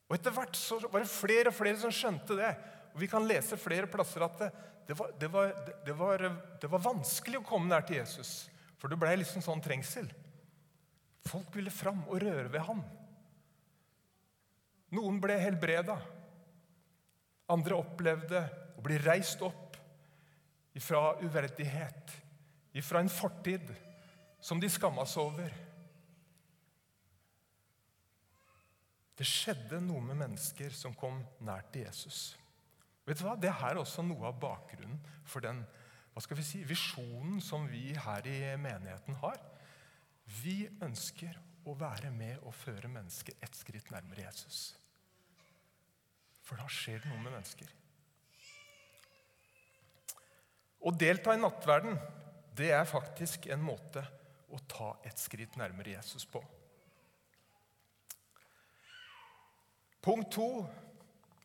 Og 0.09 0.17
Etter 0.17 0.33
hvert 0.35 0.57
så 0.57 0.79
var 0.85 1.01
det 1.01 1.09
flere 1.09 1.49
og 1.49 1.57
flere 1.57 1.79
som 1.81 1.93
skjønte 1.93 2.37
det. 2.37 2.51
Og 2.93 3.01
Vi 3.01 3.09
kan 3.09 3.25
lese 3.25 3.57
flere 3.57 3.89
plasser 3.89 4.25
at 4.25 4.41
det, 4.41 4.49
det, 4.87 4.97
var, 4.97 5.13
det, 5.19 5.29
var, 5.29 5.53
det 5.85 5.95
var, 5.97 6.25
var, 6.69 6.83
vanskelig 6.91 7.39
å 7.39 7.47
komme 7.47 7.71
nær 7.71 7.85
til 7.87 8.01
Jesus. 8.01 8.43
For 8.77 8.91
det 8.91 8.99
ble 9.01 9.15
liksom 9.21 9.41
sånn 9.41 9.63
trengsel. 9.63 10.09
Folk 11.23 11.53
ville 11.55 11.71
fram 11.73 12.03
og 12.09 12.19
røre 12.21 12.49
ved 12.51 12.65
ham. 12.67 12.83
Noen 14.93 15.17
ble 15.23 15.39
helbreda. 15.39 15.95
Andre 17.51 17.75
opplevde 17.75 18.43
å 18.77 18.83
bli 18.85 18.97
reist 19.03 19.41
opp 19.43 19.77
ifra 20.73 21.17
uverdighet, 21.21 22.13
ifra 22.73 23.03
en 23.03 23.11
fortid 23.11 23.67
som 24.43 24.59
de 24.59 24.69
skamma 24.71 25.05
seg 25.07 25.27
over. 25.27 25.57
Det 29.13 29.27
skjedde 29.27 29.81
noe 29.83 30.01
med 30.01 30.17
mennesker 30.23 30.73
som 30.73 30.95
kom 30.97 31.21
nært 31.45 31.69
til 31.75 31.85
Jesus. 31.85 32.33
Vet 33.05 33.19
du 33.19 33.27
hva? 33.27 33.35
Det 33.37 33.51
er 33.51 33.77
også 33.77 34.03
noe 34.05 34.31
av 34.31 34.39
bakgrunnen 34.41 34.99
for 35.27 35.43
den 35.43 35.61
hva 36.13 36.21
skal 36.21 36.37
vi 36.37 36.45
si, 36.45 36.61
visjonen 36.67 37.39
som 37.41 37.65
vi 37.65 37.87
her 37.97 38.27
i 38.29 38.37
menigheten 38.61 39.17
har. 39.23 39.39
Vi 40.43 40.67
ønsker 40.85 41.39
å 41.65 41.73
være 41.77 42.11
med 42.13 42.43
og 42.43 42.53
føre 42.53 42.91
mennesker 42.91 43.39
ett 43.41 43.57
skritt 43.57 43.89
nærmere 43.93 44.27
Jesus. 44.27 44.73
For 46.43 46.59
da 46.59 46.67
skjer 46.71 46.99
det 47.01 47.11
noe 47.11 47.21
med 47.23 47.35
mennesker. 47.37 47.69
Å 50.83 50.91
delta 50.99 51.33
i 51.35 51.39
nattverden 51.39 51.95
det 52.57 52.73
er 52.75 52.89
faktisk 52.89 53.47
en 53.53 53.63
måte 53.63 54.03
å 54.53 54.59
ta 54.69 54.91
et 55.07 55.17
skritt 55.17 55.55
nærmere 55.57 55.95
Jesus 55.95 56.27
på. 56.29 56.43
Punkt 60.03 60.33
to 60.35 60.49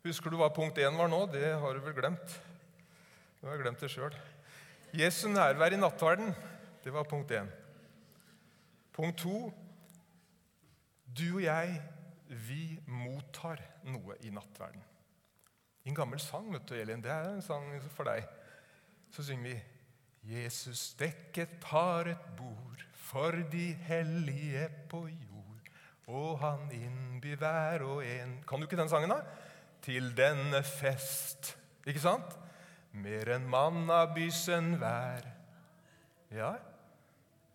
Husker 0.06 0.30
du 0.30 0.38
hva 0.38 0.46
punkt 0.54 0.78
én 0.80 0.94
var 0.96 1.10
nå? 1.10 1.24
Det 1.28 1.42
har 1.60 1.74
du 1.74 1.82
vel 1.84 1.96
glemt? 1.96 2.34
Du 3.42 3.48
har 3.48 3.58
glemt 3.60 3.80
det 3.82 3.90
sjøl. 3.92 4.14
Jesu 4.96 5.26
nærvær 5.28 5.74
i 5.74 5.80
nattverden, 5.80 6.30
det 6.84 6.92
var 6.94 7.08
punkt 7.10 7.34
én. 7.34 7.50
Punkt 8.94 9.18
to 9.20 9.50
du 11.18 11.26
og 11.34 11.42
jeg, 11.42 11.74
vi 12.28 12.78
mottar 12.86 13.60
noe 13.88 14.16
i 14.24 14.30
nattverden. 14.34 14.82
I 15.84 15.90
en 15.90 15.96
gammel 15.96 16.20
sang, 16.20 16.50
vet 16.52 16.66
du, 16.68 16.74
Elin, 16.76 17.02
det 17.04 17.12
er 17.12 17.30
en 17.30 17.44
sang 17.44 17.70
for 17.94 18.08
deg. 18.08 18.26
Så 19.14 19.24
synger 19.24 19.48
vi 19.48 20.34
Jesus 20.34 20.92
dekket 20.98 21.62
har 21.70 22.10
et 22.10 22.24
bord 22.36 22.82
for 23.08 23.32
de 23.52 23.70
hellige 23.88 24.66
på 24.90 25.06
jord, 25.08 25.70
og 26.12 26.40
han 26.42 26.66
innbyr 26.74 27.38
hver 27.40 27.84
og 27.86 28.02
en 28.04 28.38
Kan 28.48 28.60
du 28.60 28.68
ikke 28.68 28.80
den 28.80 28.90
sangen, 28.92 29.12
da? 29.12 29.22
Til 29.84 30.10
denne 30.16 30.60
fest. 30.66 31.54
Ikke 31.88 32.02
sant? 32.02 32.36
Mer 32.92 33.30
enn 33.36 33.48
manna 33.48 34.02
bys 34.12 34.42
enhver. 34.52 35.24
Ja, 36.34 36.56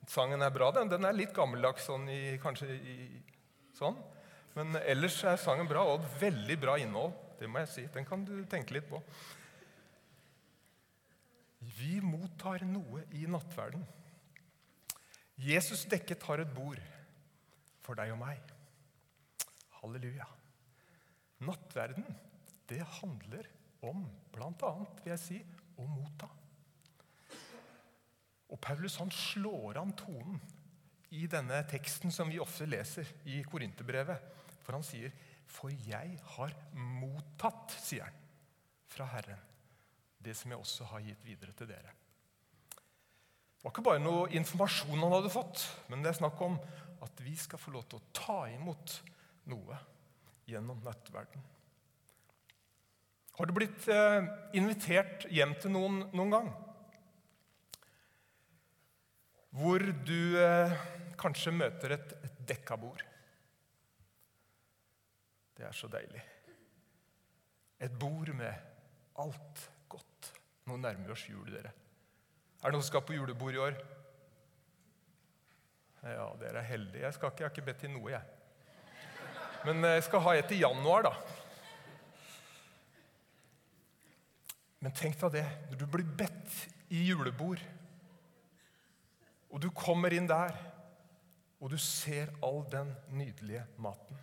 Sangen 0.09 0.41
er 0.41 0.51
bra, 0.51 0.71
den. 0.75 0.89
Den 0.91 1.05
er 1.07 1.15
litt 1.15 1.33
gammeldags 1.35 1.85
sånn 1.87 2.07
i, 2.11 2.35
kanskje 2.43 2.73
i, 2.75 2.97
sånn. 3.77 3.95
Men 4.57 4.77
ellers 4.83 5.17
er 5.25 5.39
sangen 5.41 5.69
bra, 5.69 5.85
og 5.87 6.01
et 6.03 6.19
veldig 6.27 6.57
bra 6.61 6.77
innhold. 6.81 7.15
Det 7.39 7.49
må 7.49 7.63
jeg 7.63 7.71
si. 7.71 7.85
Den 7.93 8.05
kan 8.07 8.25
du 8.25 8.35
tenke 8.49 8.75
litt 8.75 8.89
på. 8.89 9.01
Vi 11.77 11.97
mottar 12.03 12.65
noe 12.67 13.05
i 13.15 13.25
nattverden. 13.29 13.83
Jesus 15.39 15.87
dekket 15.89 16.23
har 16.27 16.43
et 16.43 16.53
bord 16.53 16.79
for 17.83 17.97
deg 17.97 18.13
og 18.13 18.19
meg. 18.21 18.53
Halleluja. 19.79 20.27
Nattverden, 21.43 22.05
det 22.69 22.83
handler 23.01 23.49
om 23.83 24.05
bl.a. 24.31 24.71
vil 25.03 25.11
jeg 25.11 25.19
si, 25.19 25.39
å 25.79 25.87
motta. 25.89 26.29
Og 28.53 28.59
Paulus 28.61 28.99
han 29.01 29.11
slår 29.11 29.79
an 29.81 29.95
tonen 29.97 30.37
i 31.17 31.25
denne 31.29 31.59
teksten 31.69 32.13
som 32.13 32.29
vi 32.29 32.41
ofte 32.41 32.67
leser 32.69 33.09
i 33.29 33.41
Korinterbrevet. 33.45 34.42
For 34.63 34.77
han 34.77 34.85
sier, 34.85 35.11
'For 35.45 35.69
jeg 35.69 36.19
har 36.35 36.53
mottatt', 36.73 37.75
sier 37.79 38.07
han, 38.07 38.21
'fra 38.87 39.05
Herren, 39.05 39.39
det 40.23 40.35
som 40.37 40.51
jeg 40.51 40.59
også 40.59 40.85
har 40.85 41.01
gitt 41.01 41.25
videre 41.25 41.51
til 41.51 41.67
dere'. 41.67 41.93
Det 42.71 43.63
var 43.63 43.71
ikke 43.71 43.83
bare 43.83 44.03
noe 44.03 44.29
informasjon 44.35 44.99
han 44.99 45.11
hadde 45.11 45.29
fått, 45.31 45.61
men 45.87 46.03
det 46.03 46.09
er 46.09 46.19
snakk 46.19 46.41
om 46.41 46.57
at 47.03 47.21
vi 47.23 47.35
skal 47.35 47.59
få 47.59 47.71
lov 47.71 47.85
til 47.87 47.99
å 47.99 48.11
ta 48.15 48.39
imot 48.51 49.01
noe 49.51 49.77
gjennom 50.47 50.81
nattverden. 50.83 51.43
Har 53.33 53.49
du 53.49 53.53
blitt 53.55 53.87
eh, 53.87 54.27
invitert 54.53 55.25
hjem 55.31 55.55
til 55.61 55.73
noen 55.73 56.03
noen 56.13 56.35
gang? 56.35 56.51
Hvor 59.57 59.79
du 59.79 60.37
eh, 60.37 60.75
kanskje 61.17 61.55
møter 61.55 61.95
et, 61.95 62.13
et 62.27 62.43
dekka 62.51 62.77
bord. 62.77 63.01
Det 65.57 65.65
er 65.67 65.75
så 65.77 65.89
deilig. 65.91 66.21
Et 67.83 67.99
bord 67.99 68.29
med 68.37 68.53
alt 69.19 69.65
godt. 69.91 70.31
Nå 70.65 70.77
nærmer 70.79 71.05
vi 71.05 71.15
oss 71.15 71.27
jul, 71.29 71.49
dere. 71.51 71.73
Er 72.63 72.71
det 72.71 72.77
noen 72.77 72.85
som 72.85 72.93
skal 72.93 73.05
på 73.05 73.17
julebord 73.17 73.55
i 73.57 73.61
år? 73.61 73.77
Ja, 76.03 76.27
dere 76.39 76.59
er 76.59 76.67
heldige. 76.67 77.03
Jeg, 77.03 77.15
ikke, 77.15 77.31
jeg 77.37 77.45
har 77.45 77.53
ikke 77.53 77.67
bedt 77.67 77.81
til 77.83 77.93
noe, 77.93 78.11
jeg. 78.11 78.23
Men 79.63 79.85
jeg 79.87 80.03
skal 80.03 80.23
ha 80.25 80.35
et 80.35 80.51
i 80.51 80.59
januar, 80.63 81.05
da. 81.07 81.13
Men 84.83 84.95
tenk 84.95 85.15
deg 85.21 85.37
det, 85.37 85.45
når 85.69 85.79
du 85.79 85.85
blir 85.87 86.09
bedt 86.19 86.57
i 86.91 87.05
julebord, 87.07 87.61
og 89.53 89.61
du 89.63 89.69
kommer 89.75 90.11
inn 90.11 90.27
der, 90.27 90.55
og 91.63 91.71
du 91.71 91.77
ser 91.79 92.33
all 92.43 92.63
den 92.71 92.89
nydelige 93.15 93.63
maten. 93.79 94.19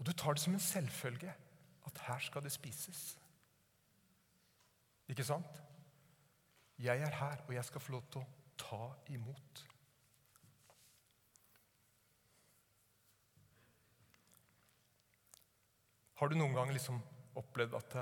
Og 0.00 0.06
du 0.06 0.12
tar 0.16 0.32
det 0.32 0.42
som 0.42 0.54
en 0.56 0.62
selvfølge 0.64 1.32
at 1.86 1.98
her 2.06 2.18
skal 2.24 2.42
det 2.42 2.52
spises. 2.52 3.18
Ikke 5.08 5.24
sant? 5.24 5.60
Jeg 6.78 7.02
er 7.02 7.14
her, 7.14 7.42
og 7.46 7.54
jeg 7.54 7.64
skal 7.64 7.80
få 7.80 7.92
lov 7.92 8.06
til 8.08 8.22
å 8.22 8.28
ta 8.56 8.86
imot. 9.12 9.64
Har 16.20 16.28
du 16.28 16.36
noen 16.36 16.56
gang 16.56 16.72
liksom 16.72 17.02
opplevd 17.40 17.76
at 17.76 17.98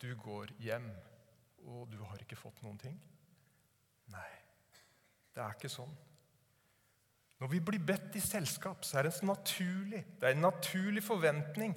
du 0.00 0.10
går 0.20 0.52
hjem, 0.60 0.90
og 1.68 1.88
du 1.92 1.98
har 2.04 2.20
ikke 2.20 2.36
fått 2.36 2.60
noen 2.64 2.78
ting? 2.80 3.00
Nei, 4.12 4.28
det 5.32 5.44
er 5.44 5.56
ikke 5.56 5.72
sånn. 5.72 5.96
Når 7.40 7.50
vi 7.52 7.60
blir 7.60 7.82
bedt 7.84 8.16
i 8.16 8.22
selskap, 8.24 8.84
så 8.84 8.98
er 8.98 9.08
det 9.08 9.22
naturlig, 9.26 10.04
det 10.20 10.28
er 10.28 10.36
en 10.36 10.46
naturlig 10.46 11.02
forventning 11.04 11.74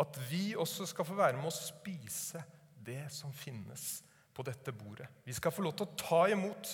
at 0.00 0.18
vi 0.30 0.56
også 0.56 0.86
skal 0.86 1.06
få 1.06 1.14
være 1.18 1.36
med 1.36 1.50
å 1.50 1.54
spise 1.54 2.40
det 2.84 3.04
som 3.12 3.32
finnes 3.32 4.02
på 4.34 4.42
dette 4.42 4.72
bordet. 4.74 5.06
Vi 5.24 5.36
skal 5.36 5.52
få 5.54 5.62
lov 5.62 5.76
til 5.78 5.86
å 5.86 5.98
ta 6.00 6.24
imot. 6.32 6.72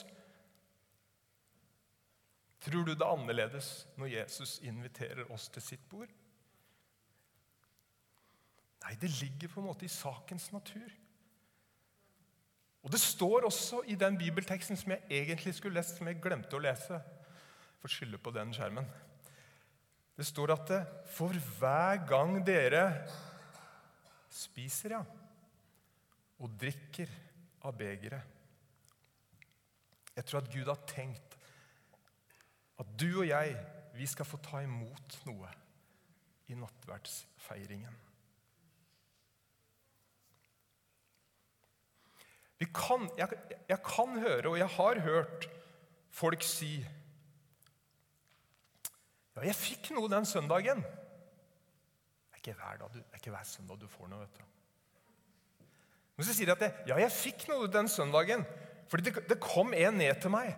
Tror 2.64 2.86
du 2.86 2.94
det 2.94 3.04
er 3.04 3.12
annerledes 3.12 3.68
når 4.00 4.14
Jesus 4.14 4.58
inviterer 4.64 5.28
oss 5.32 5.48
til 5.52 5.64
sitt 5.64 5.84
bord? 5.90 6.08
Nei, 8.80 8.96
det 9.00 9.12
ligger 9.20 9.52
på 9.52 9.60
en 9.60 9.68
måte 9.68 9.84
i 9.84 9.92
sakens 9.92 10.48
natur. 10.54 10.88
Og 12.80 12.92
Det 12.92 13.00
står 13.00 13.44
også 13.44 13.82
i 13.92 13.94
den 13.94 14.16
bibelteksten 14.18 14.76
som 14.76 14.94
jeg 14.94 15.04
egentlig 15.10 15.54
skulle 15.54 15.76
lest, 15.76 15.98
som 15.98 16.08
jeg 16.08 16.20
glemte 16.22 16.56
å 16.56 16.62
lese. 16.64 17.00
Får 17.80 17.94
skylde 17.94 18.20
på 18.20 18.32
den 18.34 18.52
skjermen. 18.54 18.86
Det 20.16 20.26
står 20.28 20.52
at 20.52 20.72
for 21.08 21.32
hver 21.58 22.02
gang 22.08 22.36
dere 22.44 22.84
spiser, 24.30 24.98
ja, 24.98 25.00
og 26.40 26.56
drikker 26.60 27.10
av 27.68 27.76
begeret 27.76 28.36
Jeg 30.16 30.24
tror 30.26 30.40
at 30.40 30.52
Gud 30.52 30.68
har 30.68 30.80
tenkt 30.88 31.36
at 32.80 32.92
du 33.00 33.08
og 33.20 33.26
jeg, 33.28 33.56
vi 33.92 34.06
skal 34.08 34.24
få 34.28 34.38
ta 34.40 34.62
imot 34.64 35.18
noe 35.28 35.48
i 36.48 36.56
nattverdsfeiringen. 36.56 37.98
Kan, 42.76 43.08
jeg, 43.16 43.36
jeg, 43.68 43.78
kan 43.84 44.18
høre, 44.20 44.48
og 44.48 44.58
jeg 44.58 44.68
har 44.76 45.00
hørt, 45.04 45.46
folk 46.12 46.42
si 46.44 46.80
Ja, 49.40 49.46
jeg 49.48 49.56
fikk 49.56 49.86
noe 49.96 50.08
den 50.12 50.26
søndagen. 50.28 50.82
Det 50.84 52.36
er 52.36 52.40
ikke 52.42 52.56
hver, 52.58 52.80
dag, 52.82 52.96
er 53.00 53.20
ikke 53.20 53.32
hver 53.32 53.46
søndag 53.48 53.78
du 53.80 53.86
får 53.88 54.10
noe. 54.10 54.26
vet 54.26 54.36
du. 54.36 54.44
Men 56.18 56.26
så 56.28 56.34
sier 56.36 56.50
de 56.50 56.52
at 56.52 56.64
jeg, 56.66 56.74
ja, 56.90 56.98
jeg 57.00 57.14
fikk 57.16 57.46
noe 57.48 57.70
den 57.72 57.88
søndagen. 57.88 58.44
Fordi 58.92 59.06
det, 59.06 59.22
det 59.30 59.38
kom 59.40 59.72
en 59.72 59.96
ned 59.96 60.20
til 60.20 60.34
meg, 60.34 60.50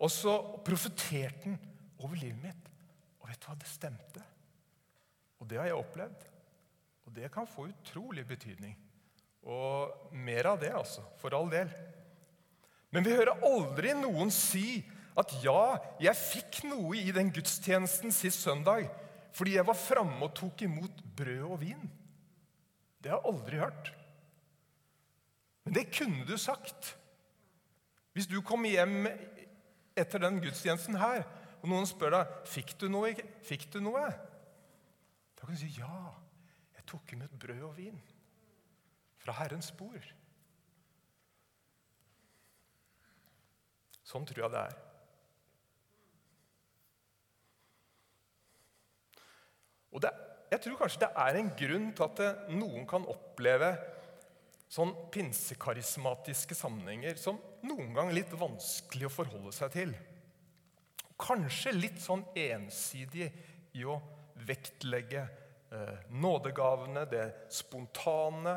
og 0.00 0.08
så 0.14 0.38
profeterte 0.64 1.50
han 1.50 1.58
over 2.00 2.16
livet 2.16 2.40
mitt. 2.40 2.70
Og 3.20 3.28
vet 3.28 3.42
du 3.42 3.50
hva? 3.50 3.56
Det 3.60 3.68
stemte. 3.68 4.24
Og 5.36 5.50
det 5.50 5.60
har 5.60 5.68
jeg 5.68 5.76
opplevd. 5.76 6.24
Og 7.04 7.12
det 7.18 7.28
kan 7.34 7.48
få 7.50 7.66
utrolig 7.68 8.24
betydning. 8.24 8.72
Og 9.44 10.16
mer 10.16 10.54
av 10.54 10.62
det, 10.62 10.72
altså. 10.72 11.04
For 11.20 11.36
all 11.36 11.52
del. 11.52 11.68
Men 12.88 13.04
vi 13.04 13.12
hører 13.12 13.44
aldri 13.44 13.92
noen 14.00 14.32
si 14.32 14.80
at 15.18 15.32
ja, 15.42 15.78
jeg 16.02 16.16
fikk 16.18 16.62
noe 16.70 16.98
i 16.98 17.10
den 17.14 17.32
gudstjenesten 17.34 18.14
sist 18.14 18.44
søndag 18.44 18.88
fordi 19.34 19.54
jeg 19.56 19.66
var 19.66 19.78
framme 19.78 20.26
og 20.26 20.34
tok 20.34 20.64
imot 20.66 21.02
brød 21.16 21.42
og 21.46 21.60
vin. 21.60 21.84
Det 22.98 23.12
har 23.12 23.20
jeg 23.20 23.30
aldri 23.30 23.60
hørt. 23.60 23.90
Men 25.62 25.76
det 25.76 25.84
kunne 25.94 26.24
du 26.26 26.34
sagt. 26.34 26.96
Hvis 28.10 28.26
du 28.26 28.40
kom 28.42 28.66
hjem 28.66 29.06
etter 29.94 30.24
den 30.24 30.40
gudstjenesten 30.42 30.98
her, 30.98 31.22
og 31.62 31.70
noen 31.70 31.86
spør 31.86 32.16
deg 32.16 32.34
fikk 32.50 32.74
du 32.80 32.88
noe, 32.90 33.14
fikk 33.46 33.68
du 33.70 33.78
noe? 33.84 34.02
Da 35.38 35.46
kan 35.46 35.54
du 35.54 35.62
si 35.62 35.70
ja, 35.78 36.10
jeg 36.74 36.88
tok 36.90 37.14
imot 37.14 37.38
brød 37.38 37.62
og 37.70 37.76
vin 37.78 38.02
fra 39.22 39.36
Herrens 39.38 39.70
spor. 39.70 40.00
Sånn 44.10 44.26
tror 44.26 44.48
jeg 44.48 44.56
det 44.56 44.62
er. 44.72 44.78
Og 49.90 50.02
det, 50.04 50.12
Jeg 50.50 50.64
tror 50.64 50.78
kanskje 50.80 51.04
det 51.04 51.10
er 51.22 51.36
en 51.38 51.50
grunn 51.54 51.90
til 51.94 52.04
at 52.08 52.50
noen 52.50 52.86
kan 52.90 53.04
oppleve 53.06 53.68
sånn 54.70 54.92
pinsekarismatiske 55.14 56.54
sammenhenger 56.58 57.18
som 57.18 57.38
noen 57.66 57.92
gang 57.94 58.10
litt 58.14 58.32
vanskelig 58.38 59.08
å 59.08 59.12
forholde 59.14 59.54
seg 59.54 59.72
til. 59.74 59.94
Kanskje 61.20 61.74
litt 61.74 61.98
sånn 62.02 62.22
ensidig 62.38 63.28
i 63.78 63.84
å 63.86 63.98
vektlegge 64.46 65.22
eh, 65.22 66.06
nådegavene, 66.14 67.04
det 67.10 67.26
spontane, 67.54 68.56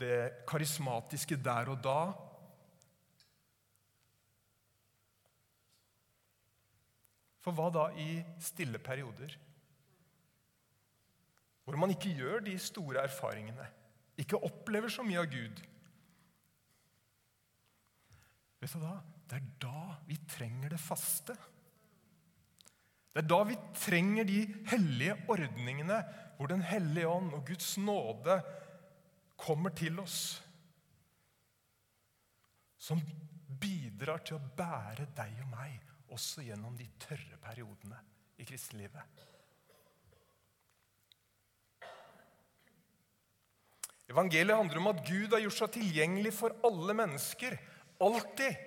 det 0.00 0.44
karismatiske 0.48 1.40
der 1.40 1.72
og 1.72 1.80
da. 1.84 1.98
For 7.44 7.56
hva 7.56 7.68
da 7.72 7.88
i 8.00 8.22
stille 8.40 8.80
perioder? 8.80 9.32
Hvor 11.64 11.78
man 11.80 11.94
ikke 11.94 12.12
gjør 12.16 12.44
de 12.44 12.58
store 12.60 13.06
erfaringene, 13.06 13.66
ikke 14.20 14.40
opplever 14.46 14.92
så 14.92 15.02
mye 15.06 15.22
av 15.22 15.30
Gud. 15.32 15.62
Vet 18.60 18.76
du 18.76 18.80
hva? 18.82 18.98
Det 19.24 19.40
er 19.40 19.48
da 19.64 19.80
vi 20.06 20.18
trenger 20.28 20.74
det 20.74 20.80
faste. 20.80 21.34
Det 23.14 23.22
er 23.22 23.28
da 23.30 23.40
vi 23.46 23.56
trenger 23.78 24.26
de 24.28 24.40
hellige 24.70 25.16
ordningene 25.30 26.00
hvor 26.34 26.50
Den 26.50 26.64
hellige 26.66 27.06
ånd 27.06 27.30
og 27.36 27.44
Guds 27.46 27.76
nåde 27.78 28.40
kommer 29.38 29.70
til 29.70 30.00
oss, 30.02 30.42
som 32.78 32.98
bidrar 33.60 34.24
til 34.26 34.36
å 34.38 34.48
bære 34.58 35.06
deg 35.14 35.38
og 35.44 35.52
meg 35.52 35.78
også 36.14 36.42
gjennom 36.46 36.74
de 36.78 36.88
tørre 37.00 37.38
periodene 37.42 38.00
i 38.42 38.46
kristenlivet. 38.48 39.22
Evangeliet 44.10 44.56
handler 44.56 44.80
om 44.82 44.90
at 44.92 45.04
Gud 45.06 45.32
har 45.32 45.42
gjort 45.44 45.58
seg 45.62 45.76
tilgjengelig 45.78 46.34
for 46.36 46.54
alle 46.66 46.96
mennesker. 46.96 47.56
Alltid. 48.04 48.58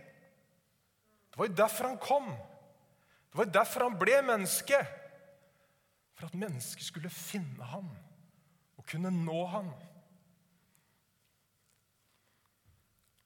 Det 1.29 1.37
var 1.37 1.49
jo 1.49 1.57
derfor 1.59 1.89
han 1.91 1.99
kom. 2.01 2.31
Det 3.29 3.37
var 3.37 3.45
jo 3.45 3.57
derfor 3.59 3.85
han 3.85 3.99
ble 3.99 4.15
menneske. 4.25 4.79
For 6.17 6.25
at 6.25 6.39
mennesker 6.41 6.87
skulle 6.87 7.13
finne 7.13 7.67
ham 7.69 7.91
og 8.77 8.87
kunne 8.89 9.11
nå 9.13 9.43
ham. 9.51 9.69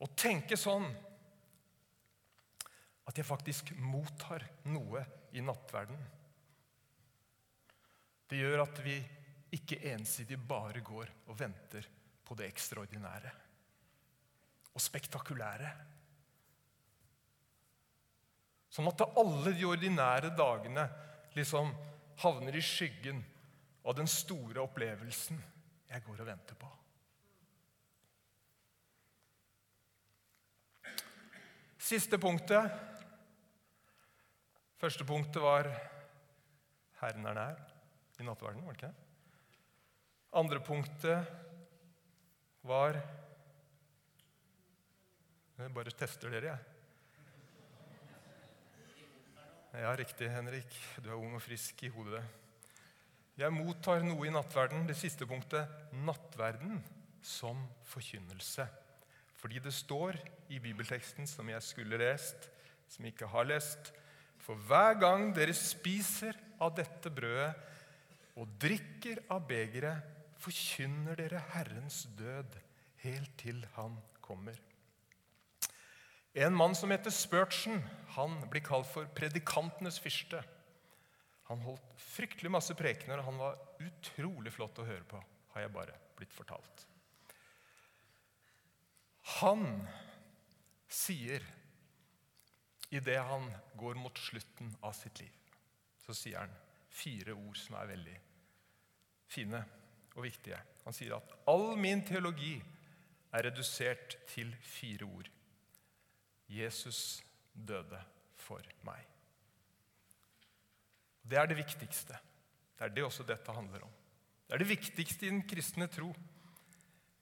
Å 0.01 0.09
tenke 0.17 0.57
sånn 0.59 0.89
at 3.07 3.17
jeg 3.17 3.27
faktisk 3.27 3.71
mottar 3.79 4.43
noe 4.67 5.05
i 5.31 5.43
nattverden. 5.45 5.97
Det 8.27 8.39
gjør 8.39 8.65
at 8.65 8.83
vi 8.83 8.97
ikke 9.55 9.79
ensidig 9.91 10.39
bare 10.47 10.83
går 10.83 11.09
og 11.27 11.39
venter 11.39 11.87
på 12.31 12.37
det 12.39 12.47
ekstraordinære 12.47 13.31
og 14.71 14.79
spektakulære. 14.79 15.71
Sånn 18.71 18.87
at 18.87 19.03
alle 19.19 19.51
de 19.51 19.65
ordinære 19.67 20.29
dagene 20.39 20.85
liksom 21.35 21.73
havner 22.23 22.55
i 22.55 22.63
skyggen 22.63 23.19
av 23.83 23.97
den 23.97 24.07
store 24.07 24.63
opplevelsen 24.63 25.41
jeg 25.91 26.05
går 26.07 26.23
og 26.23 26.29
venter 26.31 26.55
på. 26.55 26.71
Siste 31.83 32.15
punktet. 32.21 32.71
Første 34.79 35.03
punktet 35.03 35.43
var 35.43 35.67
'Herren 37.01 37.25
er 37.25 37.33
nær' 37.33 37.63
i 38.19 38.23
nattverden. 38.23 38.65
var 38.65 38.71
det 38.71 38.83
ikke? 38.83 38.95
Andre 40.31 40.59
punktet 40.63 41.50
var 42.63 43.01
Jeg 45.61 45.73
bare 45.75 45.91
tester 45.93 46.31
dere, 46.33 46.55
jeg. 46.55 46.57
Ja, 49.77 49.91
riktig, 49.95 50.29
Henrik. 50.33 50.73
Du 51.03 51.11
er 51.11 51.19
ung 51.19 51.35
og 51.37 51.43
frisk 51.45 51.83
i 51.85 51.91
hodet. 51.93 52.23
Jeg 53.37 53.53
mottar 53.53 54.01
noe 54.01 54.25
i 54.25 54.33
nattverden. 54.33 54.87
Det 54.89 54.97
siste 54.97 55.27
punktet 55.29 55.69
nattverden 56.01 56.81
som 57.21 57.61
forkynnelse. 57.91 58.65
Fordi 59.37 59.61
det 59.61 59.73
står 59.73 60.17
i 60.49 60.59
bibelteksten 60.61 61.29
som 61.29 61.49
jeg 61.49 61.61
skulle 61.65 62.01
lest, 62.01 62.49
som 62.89 63.05
jeg 63.05 63.13
ikke 63.15 63.29
har 63.31 63.47
lest 63.47 63.93
For 64.41 64.57
hver 64.57 64.97
gang 64.97 65.29
dere 65.37 65.53
spiser 65.53 66.33
av 66.61 66.73
dette 66.75 67.09
brødet 67.13 67.53
og 68.41 68.49
drikker 68.61 69.21
av 69.29 69.43
begeret, 69.45 70.01
forkynner 70.41 71.19
dere 71.19 71.41
Herrens 71.53 72.03
død 72.17 72.57
helt 73.03 73.33
til 73.41 73.63
Han 73.75 73.97
kommer. 74.21 74.57
En 76.33 76.55
mann 76.55 76.75
som 76.75 76.91
heter 76.93 77.11
Spurgeon, 77.11 77.81
han 78.15 78.37
blir 78.49 78.63
kalt 78.63 78.87
for 78.87 79.09
predikantenes 79.15 79.99
fyrste. 79.99 80.39
Han 81.49 81.59
holdt 81.65 81.97
fryktelig 81.99 82.51
masse 82.53 82.75
prekener, 82.79 83.19
og 83.19 83.27
han 83.27 83.41
var 83.41 83.59
utrolig 83.83 84.53
flott 84.55 84.79
å 84.79 84.87
høre 84.87 85.03
på, 85.03 85.19
har 85.51 85.65
jeg 85.65 85.73
bare 85.75 85.97
blitt 86.15 86.31
fortalt. 86.31 86.85
Han 89.41 89.65
sier 90.91 91.43
idet 92.91 93.19
han 93.27 93.51
går 93.79 93.99
mot 93.99 94.17
slutten 94.19 94.71
av 94.83 94.95
sitt 94.95 95.19
liv, 95.19 95.35
så 96.05 96.15
sier 96.15 96.39
han 96.45 96.55
fire 96.91 97.35
ord 97.35 97.59
som 97.59 97.75
er 97.79 97.91
veldig 97.91 98.17
fine 99.31 99.61
og 100.15 100.25
viktige. 100.25 100.59
Han 100.85 100.95
sier 100.95 101.15
at 101.17 101.35
all 101.49 101.75
min 101.79 102.03
teologi 102.05 102.55
er 103.31 103.47
redusert 103.47 104.17
til 104.31 104.51
fire 104.65 105.07
ord. 105.07 105.29
Jesus 106.51 107.21
døde 107.53 108.01
for 108.35 108.65
meg. 108.87 109.05
Det 111.23 111.37
er 111.39 111.47
det 111.47 111.57
viktigste. 111.61 112.17
Det 112.77 112.87
er 112.87 112.93
det 112.95 113.03
også 113.05 113.23
dette 113.23 113.53
handler 113.55 113.85
om. 113.85 113.91
Det 114.47 114.55
er 114.57 114.63
det 114.63 114.71
viktigste 114.71 115.27
i 115.27 115.29
den 115.31 115.43
kristne 115.47 115.87
tro. 115.87 116.09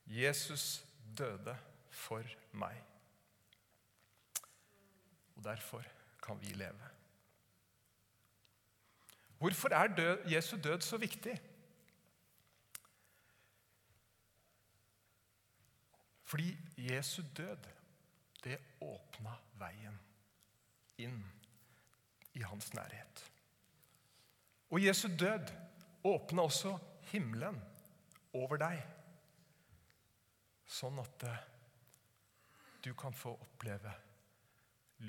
Jesus 0.10 0.82
døde 1.18 1.54
for 1.94 2.26
meg. 2.58 2.80
Og 5.36 5.44
derfor 5.46 5.86
kan 6.24 6.40
vi 6.42 6.56
leve. 6.58 6.90
Hvorfor 9.40 9.70
er 9.70 9.88
død, 9.96 10.26
Jesu 10.32 10.58
død 10.58 10.82
så 10.82 10.98
viktig? 10.98 11.38
Fordi 16.30 16.58
Jesu 16.78 17.24
død, 17.38 17.58
det 18.44 18.60
åpna 18.86 19.34
veien 19.58 19.96
inn 21.02 21.24
i 22.38 22.44
hans 22.46 22.70
nærhet. 22.78 23.24
Og 24.70 24.84
Jesu 24.84 25.08
død 25.20 25.50
åpna 26.06 26.46
også 26.46 26.76
himmelen 27.10 27.58
over 28.38 28.62
deg, 28.62 28.78
sånn 30.70 31.02
at 31.02 31.26
eh, 31.26 31.42
du 32.86 32.92
kan 32.94 33.18
få 33.18 33.34
oppleve 33.34 33.96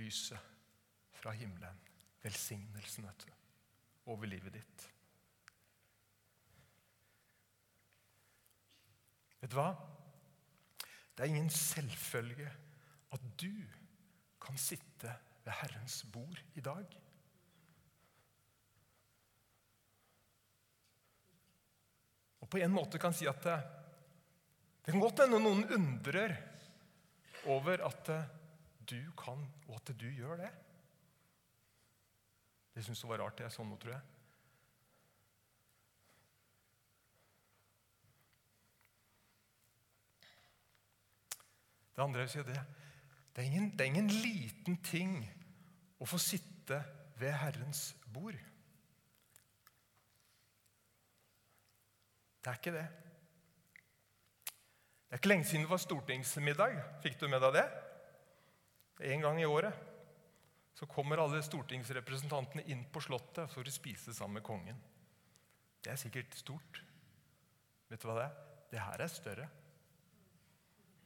lyset 0.01 0.41
fra 1.21 1.37
himmelen, 1.37 1.77
velsignelsen, 2.25 3.05
vet 3.11 3.29
du, 3.29 3.37
over 4.09 4.33
livet 4.33 4.57
ditt. 4.57 4.89
Vet 9.45 9.53
du 9.53 9.61
hva? 9.61 9.75
Det 11.21 11.27
er 11.27 11.35
ingen 11.35 11.51
selvfølge 11.53 12.49
at 13.13 13.25
du 13.37 13.53
kan 14.41 14.57
sitte 14.57 15.11
ved 15.45 15.53
Herrens 15.53 15.99
bord 16.09 16.39
i 16.57 16.63
dag. 16.65 16.95
Og 22.41 22.49
på 22.49 22.63
en 22.65 22.73
måte 22.73 22.97
kan 23.03 23.13
si 23.13 23.29
at 23.29 23.45
det, 23.45 23.59
det 24.81 24.95
kan 24.95 25.05
godt 25.05 25.21
hende 25.27 25.43
noen 25.45 25.61
undrer 25.77 26.39
over 27.53 27.85
at 27.91 28.09
du 28.89 28.97
kan, 29.21 29.45
og 29.69 29.77
at 29.77 29.93
du 30.01 30.09
gjør 30.09 30.41
det. 30.41 30.51
Det 32.73 32.87
syns 32.89 33.05
det 33.05 33.13
var 33.13 33.27
rart 33.27 33.37
det 33.37 33.51
er 33.51 33.53
sånn 33.61 33.69
nå, 33.69 33.77
tror 33.77 33.99
jeg. 33.99 34.10
Det 42.01 42.07
andre 42.07 42.23
jeg 42.25 42.31
si 42.33 42.43
det, 42.49 42.61
det 43.37 43.43
er, 43.43 43.47
ingen, 43.51 43.65
det 43.77 43.85
er 43.85 43.91
ingen 43.91 44.07
liten 44.09 44.79
ting 44.81 45.19
å 46.01 46.07
få 46.09 46.17
sitte 46.17 46.79
ved 47.21 47.35
Herrens 47.37 47.91
bord. 48.09 48.39
Det 52.41 52.49
er 52.49 52.57
ikke 52.57 52.73
det. 52.73 52.87
Det 54.49 55.13
er 55.13 55.21
ikke 55.21 55.29
lenge 55.29 55.49
siden 55.51 55.67
det 55.67 55.73
var 55.75 55.83
stortingsmiddag. 55.85 56.79
Fikk 57.05 57.19
du 57.21 57.27
med 57.29 57.45
deg 57.45 57.59
det? 57.59 57.67
En 59.13 59.27
gang 59.27 59.43
i 59.43 59.51
året 59.51 59.85
så 60.81 60.89
kommer 60.89 61.21
alle 61.21 61.43
stortingsrepresentantene 61.45 62.65
inn 62.73 62.87
på 62.89 63.05
Slottet 63.05 63.53
for 63.53 63.61
å 63.61 63.77
spise 63.77 64.17
sammen 64.17 64.41
med 64.41 64.47
kongen. 64.49 64.81
Det 65.85 65.93
er 65.93 66.01
sikkert 66.01 66.33
stort. 66.41 66.81
Vet 67.93 68.01
du 68.01 68.09
hva 68.09 68.17
det 68.23 68.27
er? 68.31 68.43
Det 68.73 68.83
her 68.89 69.05
er 69.05 69.15
større. 69.19 69.53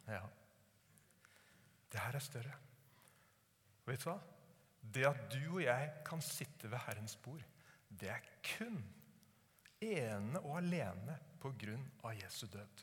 Ja. 0.07 0.23
Det 1.95 2.03
her 2.03 2.17
er 2.19 2.23
større. 2.27 2.55
Og 3.85 3.93
vet 3.93 4.03
du 4.03 4.09
hva? 4.09 4.17
Det 4.95 5.05
at 5.07 5.21
du 5.31 5.43
og 5.53 5.61
jeg 5.63 5.91
kan 6.07 6.23
sitte 6.25 6.67
ved 6.71 6.83
Herrens 6.89 7.15
bord, 7.23 7.45
det 7.89 8.09
er 8.11 8.25
kun 8.43 8.81
ene 9.85 10.41
og 10.41 10.57
alene 10.59 11.15
på 11.39 11.53
grunn 11.61 11.85
av 12.03 12.17
Jesu 12.19 12.49
død. 12.51 12.83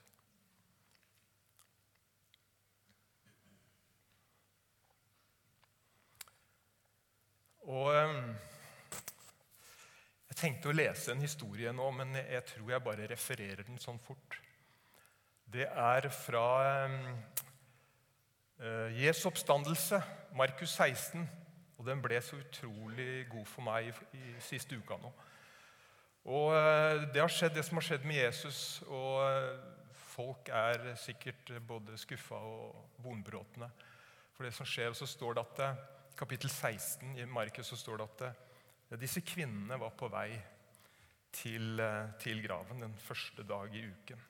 Og 7.68 7.92
ehm, 7.98 8.32
Jeg 10.32 10.40
tenkte 10.40 10.72
å 10.72 10.74
lese 10.74 11.12
en 11.12 11.22
historie 11.22 11.70
nå, 11.76 11.92
men 11.94 12.16
jeg 12.16 12.42
tror 12.48 12.72
jeg 12.72 12.84
bare 12.88 13.12
refererer 13.12 13.68
den 13.68 13.78
sånn 13.78 14.00
fort. 14.02 14.40
Det 15.52 15.68
er 15.68 16.08
fra 16.16 16.46
ehm, 16.72 17.10
Eh, 17.12 17.41
Jesu 18.94 19.26
oppstandelse, 19.32 19.98
Markus 20.38 20.76
16, 20.78 21.24
og 21.80 21.88
den 21.88 22.02
ble 22.04 22.20
så 22.22 22.38
utrolig 22.38 23.26
god 23.32 23.48
for 23.50 23.66
meg 23.66 23.90
i, 24.14 24.36
siste 24.46 24.78
uka 24.78 25.00
nå. 25.02 25.10
Og 26.30 26.52
eh, 26.54 27.08
Det 27.10 27.24
har 27.24 27.32
skjedd, 27.34 27.56
det 27.58 27.66
som 27.66 27.80
har 27.80 27.88
skjedd 27.88 28.06
med 28.06 28.20
Jesus, 28.20 28.60
og 28.86 29.24
eh, 29.26 29.96
folk 30.12 30.52
er 30.54 30.92
sikkert 31.02 31.50
både 31.66 31.98
skuffa 31.98 32.38
og 32.38 33.02
vonbrotne 33.02 33.72
for 34.36 34.46
det 34.46 34.54
som 34.54 34.70
skjer. 34.70 34.94
Og 34.94 35.00
så 35.00 35.10
står 35.10 35.40
det 35.40 35.48
at 35.48 35.82
kapittel 36.22 36.50
16 36.50 37.18
i 37.18 37.26
Markus 37.26 37.72
så 37.72 37.80
står 37.80 38.02
det 38.02 38.10
at 38.10 38.26
eh, 38.28 39.00
disse 39.02 39.24
kvinnene 39.26 39.80
var 39.82 39.96
på 39.98 40.10
vei 40.12 40.30
til, 41.34 41.80
eh, 41.80 42.12
til 42.22 42.44
graven 42.44 42.84
den 42.86 42.94
første 43.00 43.46
dag 43.48 43.74
i 43.76 43.88
uken. 43.88 44.28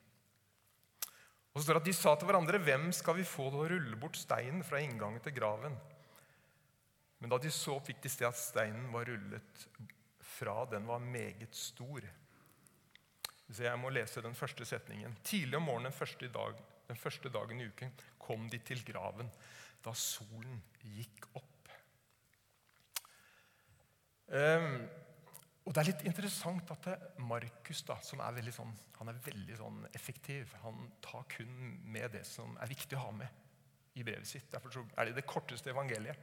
Og 1.52 1.60
så 1.60 1.66
står 1.66 1.78
det 1.78 1.82
at 1.82 1.88
De 1.90 1.92
sa 1.92 2.14
til 2.16 2.26
hverandre, 2.26 2.58
'Hvem 2.58 2.92
skal 2.92 3.16
vi 3.16 3.28
få 3.28 3.50
til 3.50 3.60
å 3.60 3.68
rulle 3.68 3.96
bort 3.96 4.16
steinen 4.16 4.64
fra 4.64 4.80
inngangen 4.80 5.20
til 5.20 5.32
graven?' 5.36 5.76
Men 7.20 7.30
da 7.30 7.38
de 7.38 7.50
så 7.50 7.76
opp, 7.76 7.86
fikk 7.86 8.00
de 8.02 8.08
se 8.08 8.26
at 8.26 8.34
steinen 8.34 8.90
var 8.90 9.04
rullet 9.06 9.66
fra. 10.18 10.64
Den 10.64 10.86
var 10.86 10.98
meget 10.98 11.54
stor. 11.54 12.02
Så 13.52 13.62
jeg 13.62 13.78
må 13.78 13.92
lese 13.92 14.22
den 14.24 14.34
første 14.34 14.64
setningen. 14.64 15.14
Tidlig 15.22 15.56
om 15.56 15.62
morgenen 15.62 15.92
den 15.92 15.98
første, 15.98 16.28
dag, 16.28 16.56
den 16.88 16.96
første 16.96 17.28
dagen 17.28 17.60
i 17.60 17.68
uken 17.68 17.92
kom 18.18 18.48
de 18.50 18.58
til 18.58 18.82
graven 18.84 19.30
da 19.84 19.94
solen 19.94 20.58
gikk 20.82 21.28
opp. 21.38 21.70
Um, 24.32 24.88
og 25.62 25.70
Det 25.70 25.78
er 25.78 25.88
litt 25.92 26.06
interessant 26.10 26.70
at 26.74 26.88
Markus, 27.22 27.84
da, 27.86 27.94
som 28.02 28.20
er 28.24 28.34
veldig, 28.34 28.54
sånn, 28.56 28.72
han 28.98 29.12
er 29.12 29.20
veldig 29.22 29.58
sånn 29.60 29.84
effektiv, 29.94 30.56
han 30.64 30.88
tar 31.04 31.22
kun 31.30 31.52
med 31.86 32.16
det 32.16 32.24
som 32.26 32.56
er 32.58 32.70
viktig 32.72 32.98
å 32.98 33.04
ha 33.04 33.12
med 33.14 33.42
i 33.94 34.02
brevet 34.02 34.26
sitt. 34.26 34.48
Derfor 34.50 34.82
er 34.98 35.08
det 35.08 35.20
det 35.20 35.26
korteste 35.28 35.70
evangeliet. 35.70 36.18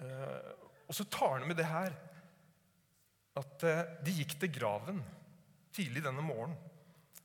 Uh, 0.00 0.54
og 0.86 0.96
så 0.96 1.04
tar 1.12 1.38
han 1.38 1.46
med 1.48 1.58
det 1.60 1.68
her 1.68 1.92
at 3.36 3.66
uh, 3.68 3.84
de 4.04 4.16
gikk 4.16 4.36
til 4.40 4.52
graven 4.54 5.02
tidlig 5.76 6.04
denne 6.04 6.24
morgenen 6.24 6.56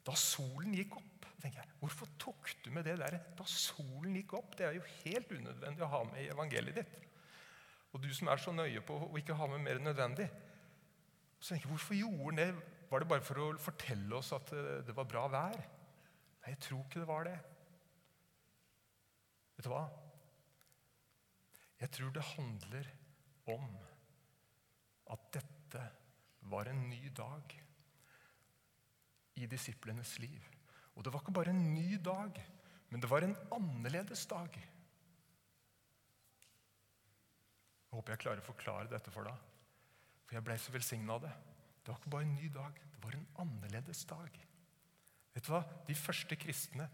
da 0.07 0.15
solen 0.17 0.75
gikk 0.75 0.95
opp. 0.97 1.27
tenker 1.41 1.61
jeg, 1.61 1.73
Hvorfor 1.79 2.09
tok 2.19 2.51
du 2.65 2.71
med 2.73 2.87
det 2.89 2.97
der 2.99 3.19
da 3.37 3.47
solen 3.47 4.15
gikk 4.17 4.35
opp? 4.39 4.55
Det 4.57 4.67
er 4.67 4.75
jo 4.75 4.87
helt 5.05 5.31
unødvendig 5.31 5.85
å 5.85 5.91
ha 5.93 6.03
med 6.09 6.23
i 6.23 6.29
evangeliet 6.33 6.81
ditt. 6.81 6.95
Og 7.91 8.01
du 8.03 8.09
som 8.15 8.31
er 8.31 8.41
så 8.41 8.53
nøye 8.55 8.81
på 8.83 8.97
å 9.07 9.19
ikke 9.19 9.37
ha 9.37 9.47
med 9.51 9.63
mer 9.63 9.79
nødvendig. 9.83 10.27
Så 11.41 11.55
tenker 11.55 11.65
jeg, 11.65 11.73
Hvorfor 11.73 11.97
gjorde 11.97 12.27
han 12.29 12.37
det? 12.37 12.49
Var 12.91 13.01
det 13.01 13.07
bare 13.09 13.25
for 13.25 13.39
å 13.41 13.47
fortelle 13.61 14.17
oss 14.17 14.29
at 14.35 14.51
eh, 14.53 14.81
det 14.85 14.93
var 14.95 15.07
bra 15.09 15.25
vær? 15.31 15.57
Nei, 16.41 16.53
jeg 16.53 16.59
tror 16.67 16.83
ikke 16.85 17.01
det 17.01 17.09
var 17.09 17.25
det. 17.25 17.37
Vet 19.55 19.65
du 19.65 19.71
hva? 19.71 19.85
Jeg 21.81 21.89
tror 21.95 22.11
det 22.13 22.27
handler 22.35 22.89
om 23.49 23.69
at 25.13 25.27
dette 25.33 25.85
var 26.51 26.69
en 26.69 26.83
ny 26.89 27.09
dag 27.17 27.55
i 29.41 29.47
disiplenes 29.49 30.17
liv. 30.21 30.41
Og 30.93 31.05
det 31.05 31.13
var 31.13 31.23
ikke 31.23 31.33
bare 31.39 31.53
en 31.55 31.73
ny 31.73 31.95
dag, 32.03 32.37
men 32.91 33.01
det 33.01 33.09
var 33.09 33.25
en 33.25 33.37
annerledes 33.55 34.25
dag. 34.29 34.51
Jeg 37.87 37.97
håper 37.97 38.13
jeg 38.13 38.23
klarer 38.25 38.43
å 38.43 38.49
forklare 38.51 38.91
dette 38.91 39.13
for 39.13 39.25
deg. 39.27 39.50
For 40.31 40.39
jeg 40.39 40.47
ble 40.47 40.55
så 40.63 40.71
velsigna 40.71 41.17
av 41.17 41.25
det. 41.25 41.29
Det 41.83 41.91
var 41.91 41.97
ikke 41.99 42.11
bare 42.13 42.23
en 42.23 42.37
ny 42.37 42.45
dag, 42.55 42.77
det 42.79 42.99
var 43.03 43.15
en 43.17 43.25
annerledes 43.43 44.05
dag. 44.07 44.37
Vet 45.35 45.43
du 45.43 45.49
hva? 45.51 45.59
De 45.89 45.95
første 45.99 46.37
kristne 46.39 46.85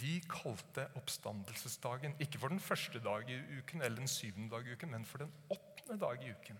de 0.00 0.16
kalte 0.26 0.88
oppstandelsesdagen 0.98 2.16
ikke 2.22 2.40
for 2.42 2.50
den 2.50 2.58
første 2.62 2.98
dag 3.04 3.30
i 3.30 3.36
uken 3.60 3.84
eller 3.84 4.02
den 4.02 4.10
syvende 4.10 4.50
dag 4.50 4.66
i 4.66 4.74
uken, 4.74 4.90
men 4.90 5.06
for 5.06 5.22
den 5.22 5.30
åttende 5.54 6.00
dag 6.02 6.24
i 6.26 6.32
uken. 6.34 6.58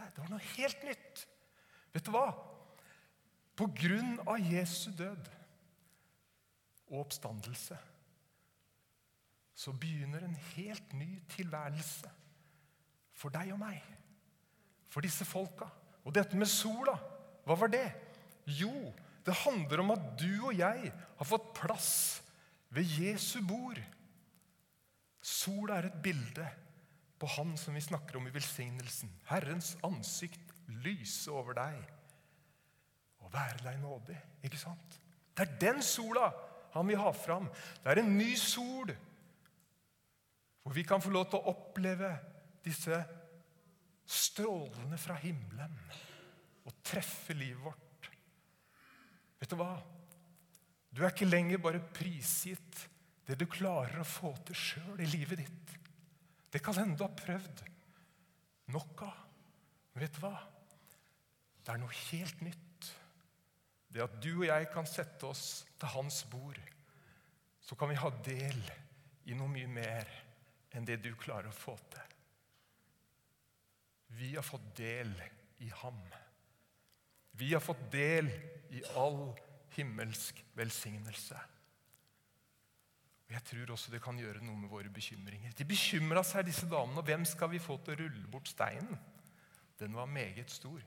Det 0.00 0.18
var 0.18 0.32
noe 0.32 0.50
helt 0.56 0.82
nytt. 0.90 1.22
Vet 1.94 2.06
du 2.06 2.10
hva? 2.14 2.26
På 3.54 3.70
grunn 3.70 4.18
av 4.26 4.50
Jesu 4.50 4.90
død 4.98 5.30
og 6.90 6.98
oppstandelse 7.04 7.78
så 9.60 9.78
begynner 9.78 10.26
en 10.26 10.38
helt 10.56 10.98
ny 10.98 11.20
tilværelse 11.36 12.10
for 13.14 13.30
deg 13.30 13.54
og 13.54 13.62
meg 13.62 13.78
for 14.90 15.04
disse 15.04 15.26
folka. 15.28 15.68
Og 16.04 16.14
dette 16.16 16.38
med 16.38 16.48
sola, 16.50 16.96
hva 17.46 17.56
var 17.58 17.70
det? 17.72 17.86
Jo, 18.58 18.72
det 19.26 19.36
handler 19.44 19.82
om 19.82 19.94
at 19.94 20.04
du 20.18 20.32
og 20.48 20.56
jeg 20.56 20.90
har 20.90 21.28
fått 21.28 21.52
plass 21.56 21.92
ved 22.74 22.88
Jesu 22.98 23.40
bord. 23.46 23.78
Sola 25.20 25.78
er 25.78 25.90
et 25.90 26.02
bilde 26.02 26.46
på 27.20 27.28
Han 27.36 27.52
som 27.60 27.76
vi 27.76 27.82
snakker 27.84 28.16
om 28.16 28.26
i 28.26 28.32
velsignelsen. 28.34 29.10
Herrens 29.28 29.74
ansikt 29.84 30.54
lyse 30.80 31.30
over 31.32 31.58
deg 31.58 31.80
og 33.20 33.32
være 33.34 33.60
deg 33.66 33.80
nådig. 33.82 34.16
Ikke 34.48 34.60
sant? 34.60 34.96
Det 35.36 35.44
er 35.44 35.58
den 35.60 35.82
sola 35.84 36.30
han 36.72 36.88
vil 36.88 37.00
ha 37.02 37.12
fram. 37.12 37.48
Det 37.82 37.92
er 37.92 38.02
en 38.02 38.16
ny 38.16 38.32
sol 38.38 38.92
hvor 40.60 40.76
vi 40.76 40.84
kan 40.86 41.02
få 41.02 41.12
lov 41.12 41.28
til 41.30 41.40
å 41.40 41.52
oppleve 41.54 42.10
disse 42.64 42.98
strålende 44.10 44.98
fra 44.98 45.16
himmelen 45.22 45.76
og 46.66 46.76
treffe 46.86 47.34
livet 47.36 47.62
vårt. 47.62 48.10
Vet 49.40 49.52
du 49.52 49.58
hva? 49.60 49.74
Du 50.90 51.04
er 51.04 51.12
ikke 51.12 51.28
lenger 51.28 51.62
bare 51.62 51.82
prisgitt 51.94 52.86
det 53.28 53.38
du 53.38 53.46
klarer 53.46 54.02
å 54.02 54.08
få 54.08 54.32
til 54.48 54.58
sjøl 54.58 55.02
i 55.04 55.10
livet 55.12 55.44
ditt. 55.44 55.76
Det 56.50 56.58
kan 56.64 56.74
hende 56.80 56.98
du 56.98 57.04
har 57.06 57.14
prøvd 57.14 57.62
nok 58.74 59.04
av. 59.06 59.20
Men 59.92 60.04
vet 60.04 60.16
du 60.18 60.24
hva? 60.24 60.34
Det 61.60 61.72
er 61.72 61.80
noe 61.82 62.00
helt 62.10 62.42
nytt. 62.42 62.90
Det 63.90 64.02
at 64.02 64.18
du 64.22 64.32
og 64.32 64.46
jeg 64.48 64.68
kan 64.74 64.86
sette 64.86 65.26
oss 65.26 65.64
til 65.78 65.94
hans 65.94 66.22
bord, 66.30 66.58
så 67.62 67.78
kan 67.78 67.90
vi 67.90 67.98
ha 68.02 68.10
del 68.26 68.60
i 69.30 69.38
noe 69.38 69.50
mye 69.50 69.70
mer 69.70 70.10
enn 70.74 70.86
det 70.86 71.00
du 71.04 71.12
klarer 71.18 71.50
å 71.50 71.54
få 71.54 71.76
til. 71.90 72.09
Vi 74.18 74.34
har 74.34 74.44
fått 74.46 74.66
del 74.76 75.12
i 75.64 75.70
ham. 75.82 76.00
Vi 77.38 77.52
har 77.52 77.62
fått 77.62 77.82
del 77.92 78.28
i 78.74 78.82
all 78.98 79.30
himmelsk 79.76 80.42
velsignelse. 80.58 81.38
Og 83.28 83.34
Jeg 83.36 83.46
tror 83.46 83.72
også 83.76 83.92
det 83.92 84.02
kan 84.02 84.18
gjøre 84.18 84.42
noe 84.42 84.58
med 84.58 84.70
våre 84.72 84.90
bekymringer. 84.90 85.54
De 85.54 85.64
bekymra 85.64 86.24
seg, 86.26 86.48
disse 86.48 86.66
damene. 86.66 86.98
Og 86.98 87.06
hvem 87.06 87.24
skal 87.28 87.52
vi 87.52 87.62
få 87.62 87.78
til 87.78 87.94
å 87.94 88.00
rulle 88.02 88.30
bort 88.30 88.50
steinen? 88.50 88.98
Den 89.78 89.94
var 89.94 90.10
meget 90.10 90.50
stor. 90.50 90.82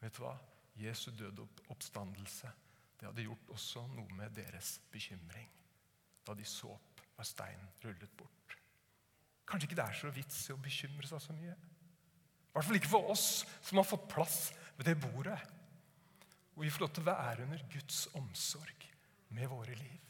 Vet 0.00 0.16
du 0.16 0.22
hva? 0.24 0.36
Jesu 0.76 1.10
døde 1.16 1.44
oppstandelse 1.72 2.50
det 2.96 3.08
hadde 3.08 3.26
gjort 3.26 3.50
også 3.52 3.82
noe 3.92 4.16
med 4.16 4.32
deres 4.36 4.78
bekymring. 4.92 5.48
Da 6.26 6.34
de 6.34 6.44
så 6.48 6.72
opp 6.72 7.02
var 7.16 7.28
steinen 7.28 7.68
rullet 7.84 8.12
bort. 8.16 8.56
Kanskje 9.46 9.68
ikke 9.68 9.78
det 9.78 9.84
er 9.84 9.98
så 9.98 10.12
vits 10.12 10.38
i 10.48 10.54
å 10.54 10.60
bekymre 10.60 11.08
seg 11.08 11.22
så 11.22 11.36
mye. 11.36 11.54
I 12.56 12.58
hvert 12.58 12.70
fall 12.70 12.78
ikke 12.78 12.88
for 12.88 13.10
oss 13.12 13.44
som 13.60 13.76
har 13.76 13.84
fått 13.84 14.06
plass 14.08 14.36
ved 14.78 14.86
det 14.88 14.94
bordet. 14.96 15.36
Og 16.56 16.62
vi 16.64 16.70
får 16.72 16.86
lov 16.86 16.92
til 16.96 17.04
å 17.04 17.10
være 17.10 17.44
under 17.44 17.64
Guds 17.68 17.98
omsorg 18.16 18.86
med 19.36 19.50
våre 19.52 19.76
liv. 19.76 20.06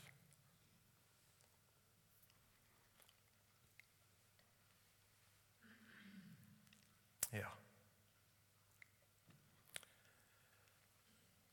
Ja. 7.35 7.51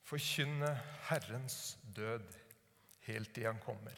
Forkynne 0.05 0.75
Herrens 1.09 1.79
død 1.97 2.37
helt 3.09 3.33
til 3.33 3.49
Han 3.49 3.65
kommer. 3.65 3.97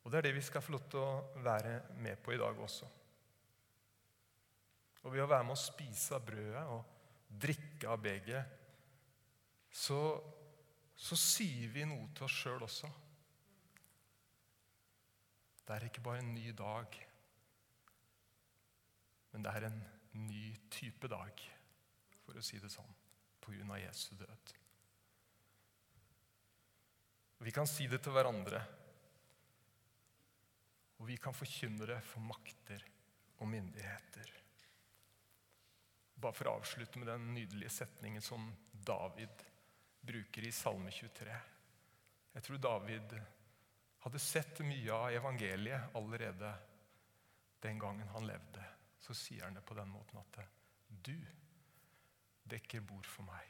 Og 0.00 0.12
Det 0.12 0.22
er 0.22 0.30
det 0.30 0.36
vi 0.40 0.48
skal 0.48 0.64
få 0.64 0.78
lov 0.78 0.88
til 0.88 1.04
å 1.04 1.42
være 1.44 1.82
med 2.00 2.24
på 2.24 2.32
i 2.32 2.40
dag 2.40 2.56
også. 2.56 2.88
Og 5.04 5.12
ved 5.12 5.24
å 5.24 5.28
være 5.28 5.44
med 5.44 5.56
å 5.56 5.60
spise 5.60 6.16
av 6.16 6.24
brødet 6.24 6.64
og 6.72 6.92
drikke 7.44 7.90
av 7.92 8.00
begeret, 8.00 8.60
så, 9.74 9.98
så 10.94 11.18
sier 11.18 11.72
vi 11.74 11.86
noe 11.88 12.08
til 12.14 12.26
oss 12.28 12.36
sjøl 12.44 12.62
også. 12.64 12.90
Det 15.64 15.74
er 15.74 15.86
ikke 15.88 16.04
bare 16.04 16.22
en 16.22 16.34
ny 16.36 16.50
dag, 16.56 16.98
men 19.32 19.44
det 19.44 19.54
er 19.56 19.66
en 19.70 19.80
ny 20.28 20.52
type 20.70 21.08
dag, 21.10 21.40
for 22.22 22.38
å 22.38 22.44
si 22.44 22.60
det 22.62 22.70
sånn, 22.72 22.92
på 23.42 23.54
grunn 23.56 23.72
av 23.74 23.80
Jesu 23.82 24.12
død. 24.20 24.54
Vi 27.44 27.52
kan 27.52 27.68
si 27.68 27.88
det 27.90 27.98
til 28.04 28.14
hverandre, 28.14 28.60
og 31.00 31.08
vi 31.10 31.18
kan 31.20 31.34
forkynne 31.36 31.88
det 31.90 31.98
for 32.06 32.24
makter 32.24 32.84
og 33.40 33.50
myndigheter. 33.50 34.30
Bare 36.14 36.36
for 36.36 36.48
å 36.48 36.56
avslutte 36.58 37.00
med 37.00 37.08
den 37.10 37.32
nydelige 37.34 37.72
setningen 37.74 38.22
som 38.22 38.46
David 38.72 39.44
bruker 40.04 40.46
i 40.46 40.52
Salme 40.52 40.92
23. 40.92 41.38
Jeg 42.34 42.46
tror 42.46 42.60
David 42.62 43.14
hadde 44.04 44.20
sett 44.20 44.60
mye 44.66 44.92
av 44.92 45.16
evangeliet 45.16 45.96
allerede 45.96 46.52
den 47.64 47.78
gangen 47.80 48.10
han 48.12 48.26
levde. 48.28 48.64
Så 49.00 49.16
sier 49.16 49.46
han 49.46 49.56
det 49.56 49.64
på 49.64 49.76
den 49.76 49.90
måten 49.92 50.20
at 50.20 50.40
du 50.88 51.16
dekker 52.48 52.84
bord 52.84 53.08
for 53.08 53.24
meg, 53.28 53.48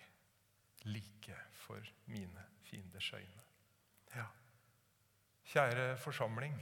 like 0.86 1.36
for 1.64 1.82
mine 2.10 2.46
fienders 2.66 3.10
øyne. 3.16 3.44
Ja. 4.14 4.28
Kjære 5.50 5.96
forsamling. 6.00 6.56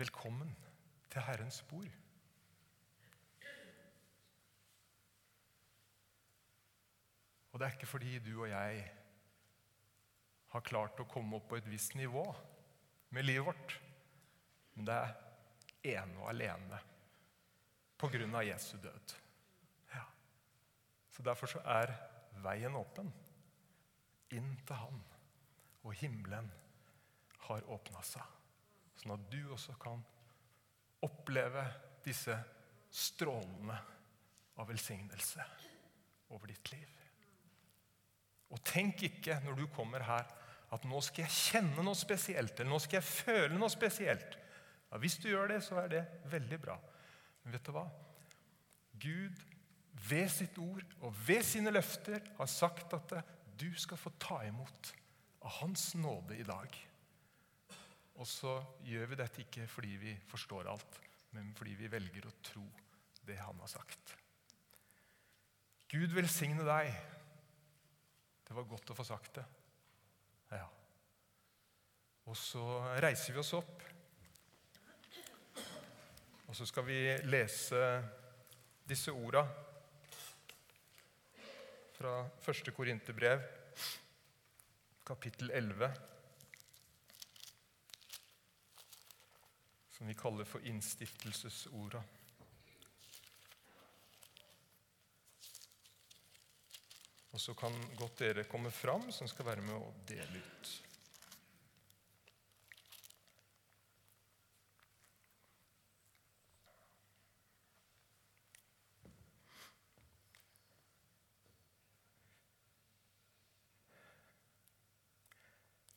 velkommen 0.00 0.56
til 1.10 1.20
Herrens 1.20 1.62
bord. 1.62 2.09
Og 7.50 7.58
det 7.58 7.66
er 7.66 7.76
ikke 7.76 7.90
fordi 7.90 8.18
du 8.22 8.32
og 8.40 8.48
jeg 8.50 8.84
har 10.50 10.66
klart 10.66 11.00
å 11.02 11.08
komme 11.10 11.38
opp 11.38 11.48
på 11.50 11.58
et 11.58 11.68
visst 11.70 11.96
nivå 11.98 12.24
med 13.14 13.26
livet 13.26 13.46
vårt, 13.46 13.74
men 14.74 14.86
det 14.86 14.96
er 14.96 15.98
ene 15.98 16.22
og 16.22 16.30
alene 16.30 16.78
på 18.00 18.08
grunn 18.12 18.34
av 18.38 18.46
Jesu 18.46 18.76
død. 18.80 19.14
Ja. 19.94 20.04
Så 21.10 21.26
Derfor 21.26 21.50
så 21.50 21.62
er 21.66 21.92
veien 22.42 22.78
åpen 22.78 23.10
inn 24.34 24.54
til 24.66 24.78
Han, 24.78 25.02
og 25.82 25.96
himmelen 25.98 26.50
har 27.48 27.66
åpna 27.72 28.02
seg. 28.06 28.24
Sånn 29.00 29.16
at 29.16 29.26
du 29.32 29.40
også 29.50 29.74
kan 29.80 30.02
oppleve 31.04 31.64
disse 32.04 32.36
strålene 32.90 33.76
av 34.60 34.68
velsignelse 34.68 35.44
over 36.30 36.52
ditt 36.52 36.72
liv. 36.74 36.88
Og 38.50 38.62
tenk 38.66 39.04
ikke 39.06 39.38
når 39.44 39.58
du 39.60 39.66
kommer 39.74 40.04
her, 40.06 40.28
at 40.70 40.86
nå 40.86 41.00
skal 41.02 41.26
jeg 41.26 41.34
kjenne 41.34 41.82
noe 41.82 41.98
spesielt, 41.98 42.54
eller 42.58 42.70
nå 42.70 42.78
skal 42.82 43.00
jeg 43.00 43.08
føle 43.08 43.58
noe 43.58 43.70
spesielt. 43.72 44.36
Ja, 44.90 44.98
hvis 45.02 45.18
du 45.22 45.28
gjør 45.30 45.50
det, 45.50 45.60
så 45.66 45.80
er 45.82 45.90
det 45.90 46.02
veldig 46.30 46.58
bra. 46.62 46.76
Men 47.42 47.54
vet 47.56 47.66
du 47.66 47.74
hva? 47.74 47.86
Gud 49.00 49.42
ved 50.08 50.30
sitt 50.32 50.58
ord 50.60 50.84
og 51.00 51.14
ved 51.26 51.42
sine 51.46 51.72
løfter 51.74 52.22
har 52.38 52.50
sagt 52.50 52.94
at 52.96 53.14
du 53.60 53.68
skal 53.78 54.00
få 54.00 54.12
ta 54.20 54.40
imot 54.46 54.92
av 55.44 55.60
Hans 55.60 55.92
nåde 55.98 56.38
i 56.38 56.46
dag. 56.46 56.78
Og 58.20 58.28
så 58.28 58.58
gjør 58.84 59.12
vi 59.12 59.20
dette 59.20 59.44
ikke 59.44 59.66
fordi 59.70 59.94
vi 60.00 60.14
forstår 60.28 60.68
alt, 60.70 60.98
men 61.36 61.52
fordi 61.56 61.76
vi 61.78 61.90
velger 61.92 62.26
å 62.28 62.36
tro 62.44 62.64
det 63.26 63.38
han 63.40 63.60
har 63.62 63.70
sagt. 63.70 64.16
Gud 65.90 66.12
velsigne 66.14 66.64
deg 66.66 66.92
det 68.50 68.56
var 68.56 68.64
godt 68.66 68.90
å 68.90 68.94
få 68.98 69.04
sagt 69.06 69.36
det. 69.38 69.42
Ja. 70.50 70.64
Og 72.26 72.34
så 72.34 72.64
reiser 72.98 73.36
vi 73.36 73.38
oss 73.38 73.52
opp. 73.54 73.84
Og 76.48 76.56
så 76.58 76.66
skal 76.66 76.82
vi 76.88 76.96
lese 77.30 77.78
disse 78.90 79.14
orda 79.14 79.44
fra 81.94 82.16
1. 82.42 82.72
Korinterbrev, 82.74 83.46
kapittel 85.06 85.54
11, 85.54 85.94
som 89.94 90.10
vi 90.10 90.18
kaller 90.18 90.50
for 90.56 90.66
innstiftelsesorda. 90.66 92.02
Og 97.30 97.40
så 97.40 97.54
kan 97.54 97.74
godt 97.98 98.18
dere 98.18 98.44
komme 98.50 98.70
fram, 98.74 99.10
som 99.14 99.28
skal 99.30 99.46
være 99.46 99.62
med 99.66 99.76
å 99.76 99.92
dele 100.08 100.42
ut. 100.42 100.72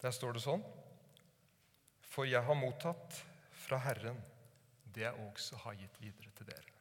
Der 0.03 0.11
står 0.11 0.35
det 0.35 0.43
sånn 0.43 0.63
For 2.11 2.27
jeg 2.27 2.43
har 2.43 2.59
mottatt 2.59 3.21
fra 3.63 3.79
Herren 3.85 4.19
det 4.93 5.07
jeg 5.07 5.25
også 5.29 5.57
har 5.63 5.79
gitt 5.79 5.95
videre 6.03 6.29
til 6.37 6.49
dere. 6.51 6.72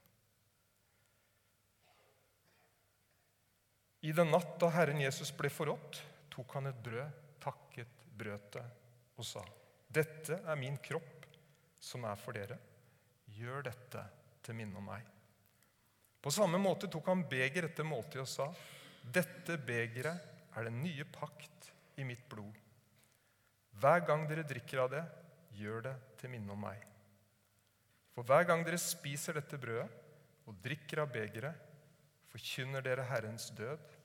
I 4.02 4.12
den 4.12 4.32
natt 4.34 4.56
da 4.58 4.70
Herren 4.74 5.00
Jesus 5.00 5.30
ble 5.36 5.50
forrådt, 5.52 6.00
tok 6.32 6.56
han 6.56 6.66
et 6.70 6.78
brød, 6.82 7.18
takket, 7.42 8.06
brødet 8.18 8.64
og 9.16 9.26
sa:" 9.26 9.44
Dette 9.92 10.40
er 10.42 10.56
min 10.56 10.78
kropp, 10.82 11.26
som 11.78 12.04
er 12.08 12.16
for 12.16 12.32
dere. 12.32 12.56
Gjør 13.36 13.66
dette 13.68 14.02
til 14.42 14.56
minne 14.56 14.78
om 14.80 14.86
meg. 14.88 15.04
På 16.22 16.30
samme 16.30 16.58
måte 16.58 16.88
tok 16.90 17.10
han 17.10 17.26
beger 17.28 17.68
etter 17.68 17.86
måltidet 17.86 18.24
og 18.24 18.30
sa:" 18.30 18.48
Dette 19.02 19.58
begeret 19.58 20.56
er 20.56 20.64
den 20.64 20.82
nye 20.82 21.04
pakt 21.04 21.72
i 21.98 22.04
mitt 22.04 22.28
blod. 22.30 22.54
Hver 23.80 24.04
gang 24.06 24.26
dere 24.28 24.46
drikker 24.46 24.84
av 24.84 24.90
det, 24.92 25.02
gjør 25.58 25.82
det 25.88 25.94
til 26.20 26.32
minne 26.32 26.52
om 26.54 26.60
meg. 26.60 26.82
For 28.12 28.26
hver 28.28 28.44
gang 28.48 28.64
dere 28.66 28.80
spiser 28.80 29.38
dette 29.38 29.58
brødet 29.60 29.88
og 30.46 30.58
drikker 30.64 31.02
av 31.04 31.12
begeret, 31.12 31.54
forkynner 32.32 32.84
dere 32.84 33.04
Herrens 33.10 33.50
død 33.56 33.96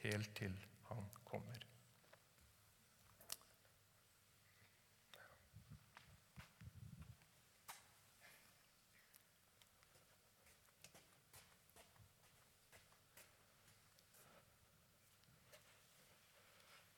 helt 0.00 0.36
til 0.36 0.54
Han 0.88 1.08
kommer. 1.24 1.64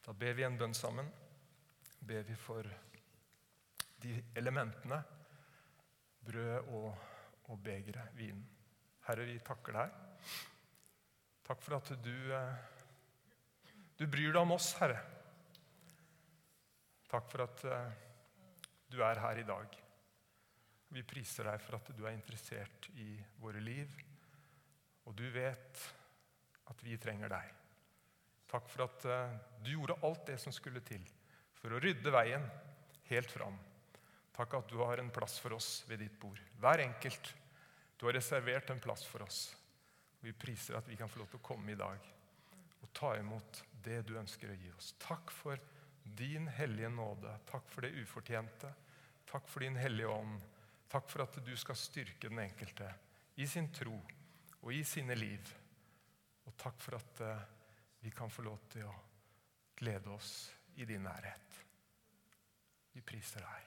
Da 0.06 0.12
ber 0.16 0.32
vi 0.32 0.44
en 0.46 0.56
bønn 0.56 0.74
sammen. 0.74 1.08
Ber 2.00 2.22
vi 2.24 2.36
for 2.38 2.64
de 4.02 4.14
elementene 4.36 5.02
brød 6.24 6.70
og, 6.72 6.94
og 7.44 7.58
begeret, 7.62 8.14
vinen. 8.16 8.46
Herre, 9.08 9.26
vi 9.28 9.36
takker 9.44 9.76
deg 9.76 9.98
Takk 11.48 11.62
for 11.64 11.78
at 11.78 11.94
du, 12.04 12.16
eh, 12.36 12.56
du 13.96 14.04
bryr 14.04 14.34
deg 14.34 14.42
om 14.42 14.50
oss, 14.52 14.74
Herre. 14.82 14.98
Takk 17.08 17.30
for 17.32 17.40
at 17.46 17.62
eh, 17.64 17.94
du 18.92 18.98
er 19.00 19.20
her 19.22 19.40
i 19.40 19.46
dag. 19.48 19.78
Vi 20.92 21.04
priser 21.08 21.48
deg 21.48 21.62
for 21.64 21.78
at 21.78 21.88
du 21.96 22.02
er 22.04 22.12
interessert 22.12 22.90
i 23.00 23.14
våre 23.40 23.62
liv, 23.64 23.94
og 25.08 25.16
du 25.16 25.24
vet 25.32 25.80
at 26.68 26.84
vi 26.84 26.98
trenger 27.00 27.32
deg. 27.32 27.54
Takk 28.48 28.68
for 28.68 28.84
at 28.84 29.06
eh, 29.08 29.38
du 29.64 29.72
gjorde 29.72 29.96
alt 30.04 30.26
det 30.28 30.36
som 30.42 30.52
skulle 30.52 30.84
til 30.84 31.04
for 31.56 31.72
å 31.72 31.80
rydde 31.80 32.12
veien 32.12 32.44
helt 33.08 33.32
fram. 33.32 33.56
Takk 34.36 34.60
at 34.60 34.68
du 34.68 34.82
har 34.84 35.00
en 35.00 35.08
plass 35.16 35.40
for 35.40 35.56
oss 35.56 35.80
ved 35.88 36.04
ditt 36.04 36.20
bord. 36.20 36.44
Hver 36.60 36.84
enkelt. 36.84 37.32
Du 37.96 38.04
har 38.04 38.14
reservert 38.14 38.68
en 38.70 38.84
plass 38.84 39.02
for 39.08 39.24
oss. 39.24 39.48
Vi 40.20 40.32
priser 40.32 40.78
at 40.78 40.88
vi 40.88 40.96
kan 40.98 41.10
få 41.10 41.22
lov 41.22 41.30
til 41.30 41.40
å 41.40 41.46
komme 41.48 41.72
i 41.72 41.78
dag 41.78 42.08
og 42.82 42.92
ta 42.94 43.14
imot 43.18 43.62
det 43.84 44.00
du 44.06 44.16
ønsker 44.18 44.50
å 44.50 44.58
gi 44.58 44.70
oss. 44.74 44.92
Takk 45.02 45.30
for 45.34 45.60
din 46.18 46.48
hellige 46.48 46.90
nåde. 46.90 47.34
Takk 47.46 47.68
for 47.70 47.86
det 47.86 47.94
ufortjente. 48.02 48.70
Takk 49.28 49.48
for 49.50 49.64
din 49.64 49.76
hellige 49.78 50.08
ånd. 50.08 50.40
Takk 50.88 51.10
for 51.10 51.26
at 51.26 51.38
du 51.44 51.54
skal 51.58 51.76
styrke 51.78 52.30
den 52.30 52.40
enkelte 52.42 52.88
i 53.38 53.46
sin 53.46 53.68
tro 53.74 53.98
og 54.62 54.70
i 54.74 54.82
sine 54.86 55.14
liv. 55.18 55.54
Og 56.48 56.56
takk 56.58 56.80
for 56.80 56.98
at 56.98 57.22
uh, 57.22 57.42
vi 58.00 58.10
kan 58.14 58.30
få 58.32 58.46
lov 58.46 58.62
til 58.72 58.86
å 58.88 58.94
glede 59.78 60.10
oss 60.10 60.32
i 60.78 60.86
din 60.88 61.04
nærhet. 61.06 61.58
Vi 62.94 63.02
priser 63.06 63.44
deg. 63.44 63.66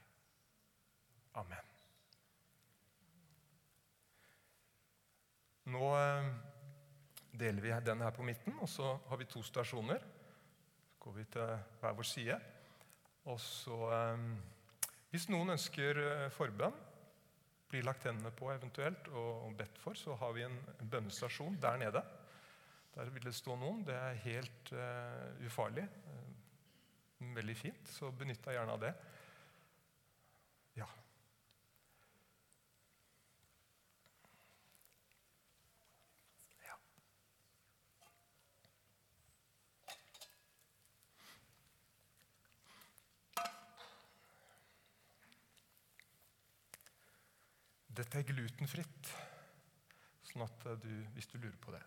Amen. 1.39 1.67
Nå 5.71 5.91
eh, 5.95 6.25
deler 7.31 7.61
vi 7.61 7.73
den 7.85 8.01
her 8.01 8.11
på 8.15 8.23
midten, 8.23 8.57
og 8.59 8.69
så 8.69 8.97
har 9.07 9.17
vi 9.17 9.25
to 9.29 9.43
stasjoner. 9.43 9.99
Så 9.99 10.99
går 10.99 11.11
vi 11.17 11.23
til 11.33 11.57
hver 11.81 11.93
vår 11.97 12.07
side. 12.07 12.39
Og 13.25 13.39
så 13.39 13.77
eh, 13.91 14.25
Hvis 15.11 15.27
noen 15.29 15.53
ønsker 15.53 15.97
eh, 16.01 16.29
forbønn, 16.31 16.75
blir 17.71 17.85
lagt 17.87 18.03
hendene 18.07 18.31
på 18.35 18.49
eventuelt 18.51 19.07
og 19.15 19.53
bedt 19.57 19.77
for, 19.79 19.95
så 19.95 20.15
har 20.19 20.33
vi 20.35 20.43
en 20.43 20.57
bønnestasjon 20.91 21.55
der 21.61 21.77
nede. 21.79 22.01
Der 22.95 23.09
vil 23.09 23.23
det 23.23 23.35
stå 23.35 23.55
noen. 23.55 23.85
Det 23.87 23.95
er 23.95 24.19
helt 24.25 24.73
uh, 24.75 25.45
ufarlig. 25.47 25.85
Uh, 26.07 27.35
veldig 27.37 27.55
fint, 27.55 27.93
så 27.95 28.11
benytt 28.11 28.43
deg 28.43 28.57
gjerne 28.57 28.75
av 28.75 28.83
det. 28.83 28.91
Ja. 30.81 30.89
Dette 48.01 48.17
er 48.17 48.25
glutenfritt, 48.25 49.09
sånn 50.25 50.41
at 50.41 50.63
du, 50.81 50.89
hvis 51.13 51.27
du 51.29 51.35
lurer 51.37 51.57
på 51.61 51.73
det 51.75 51.83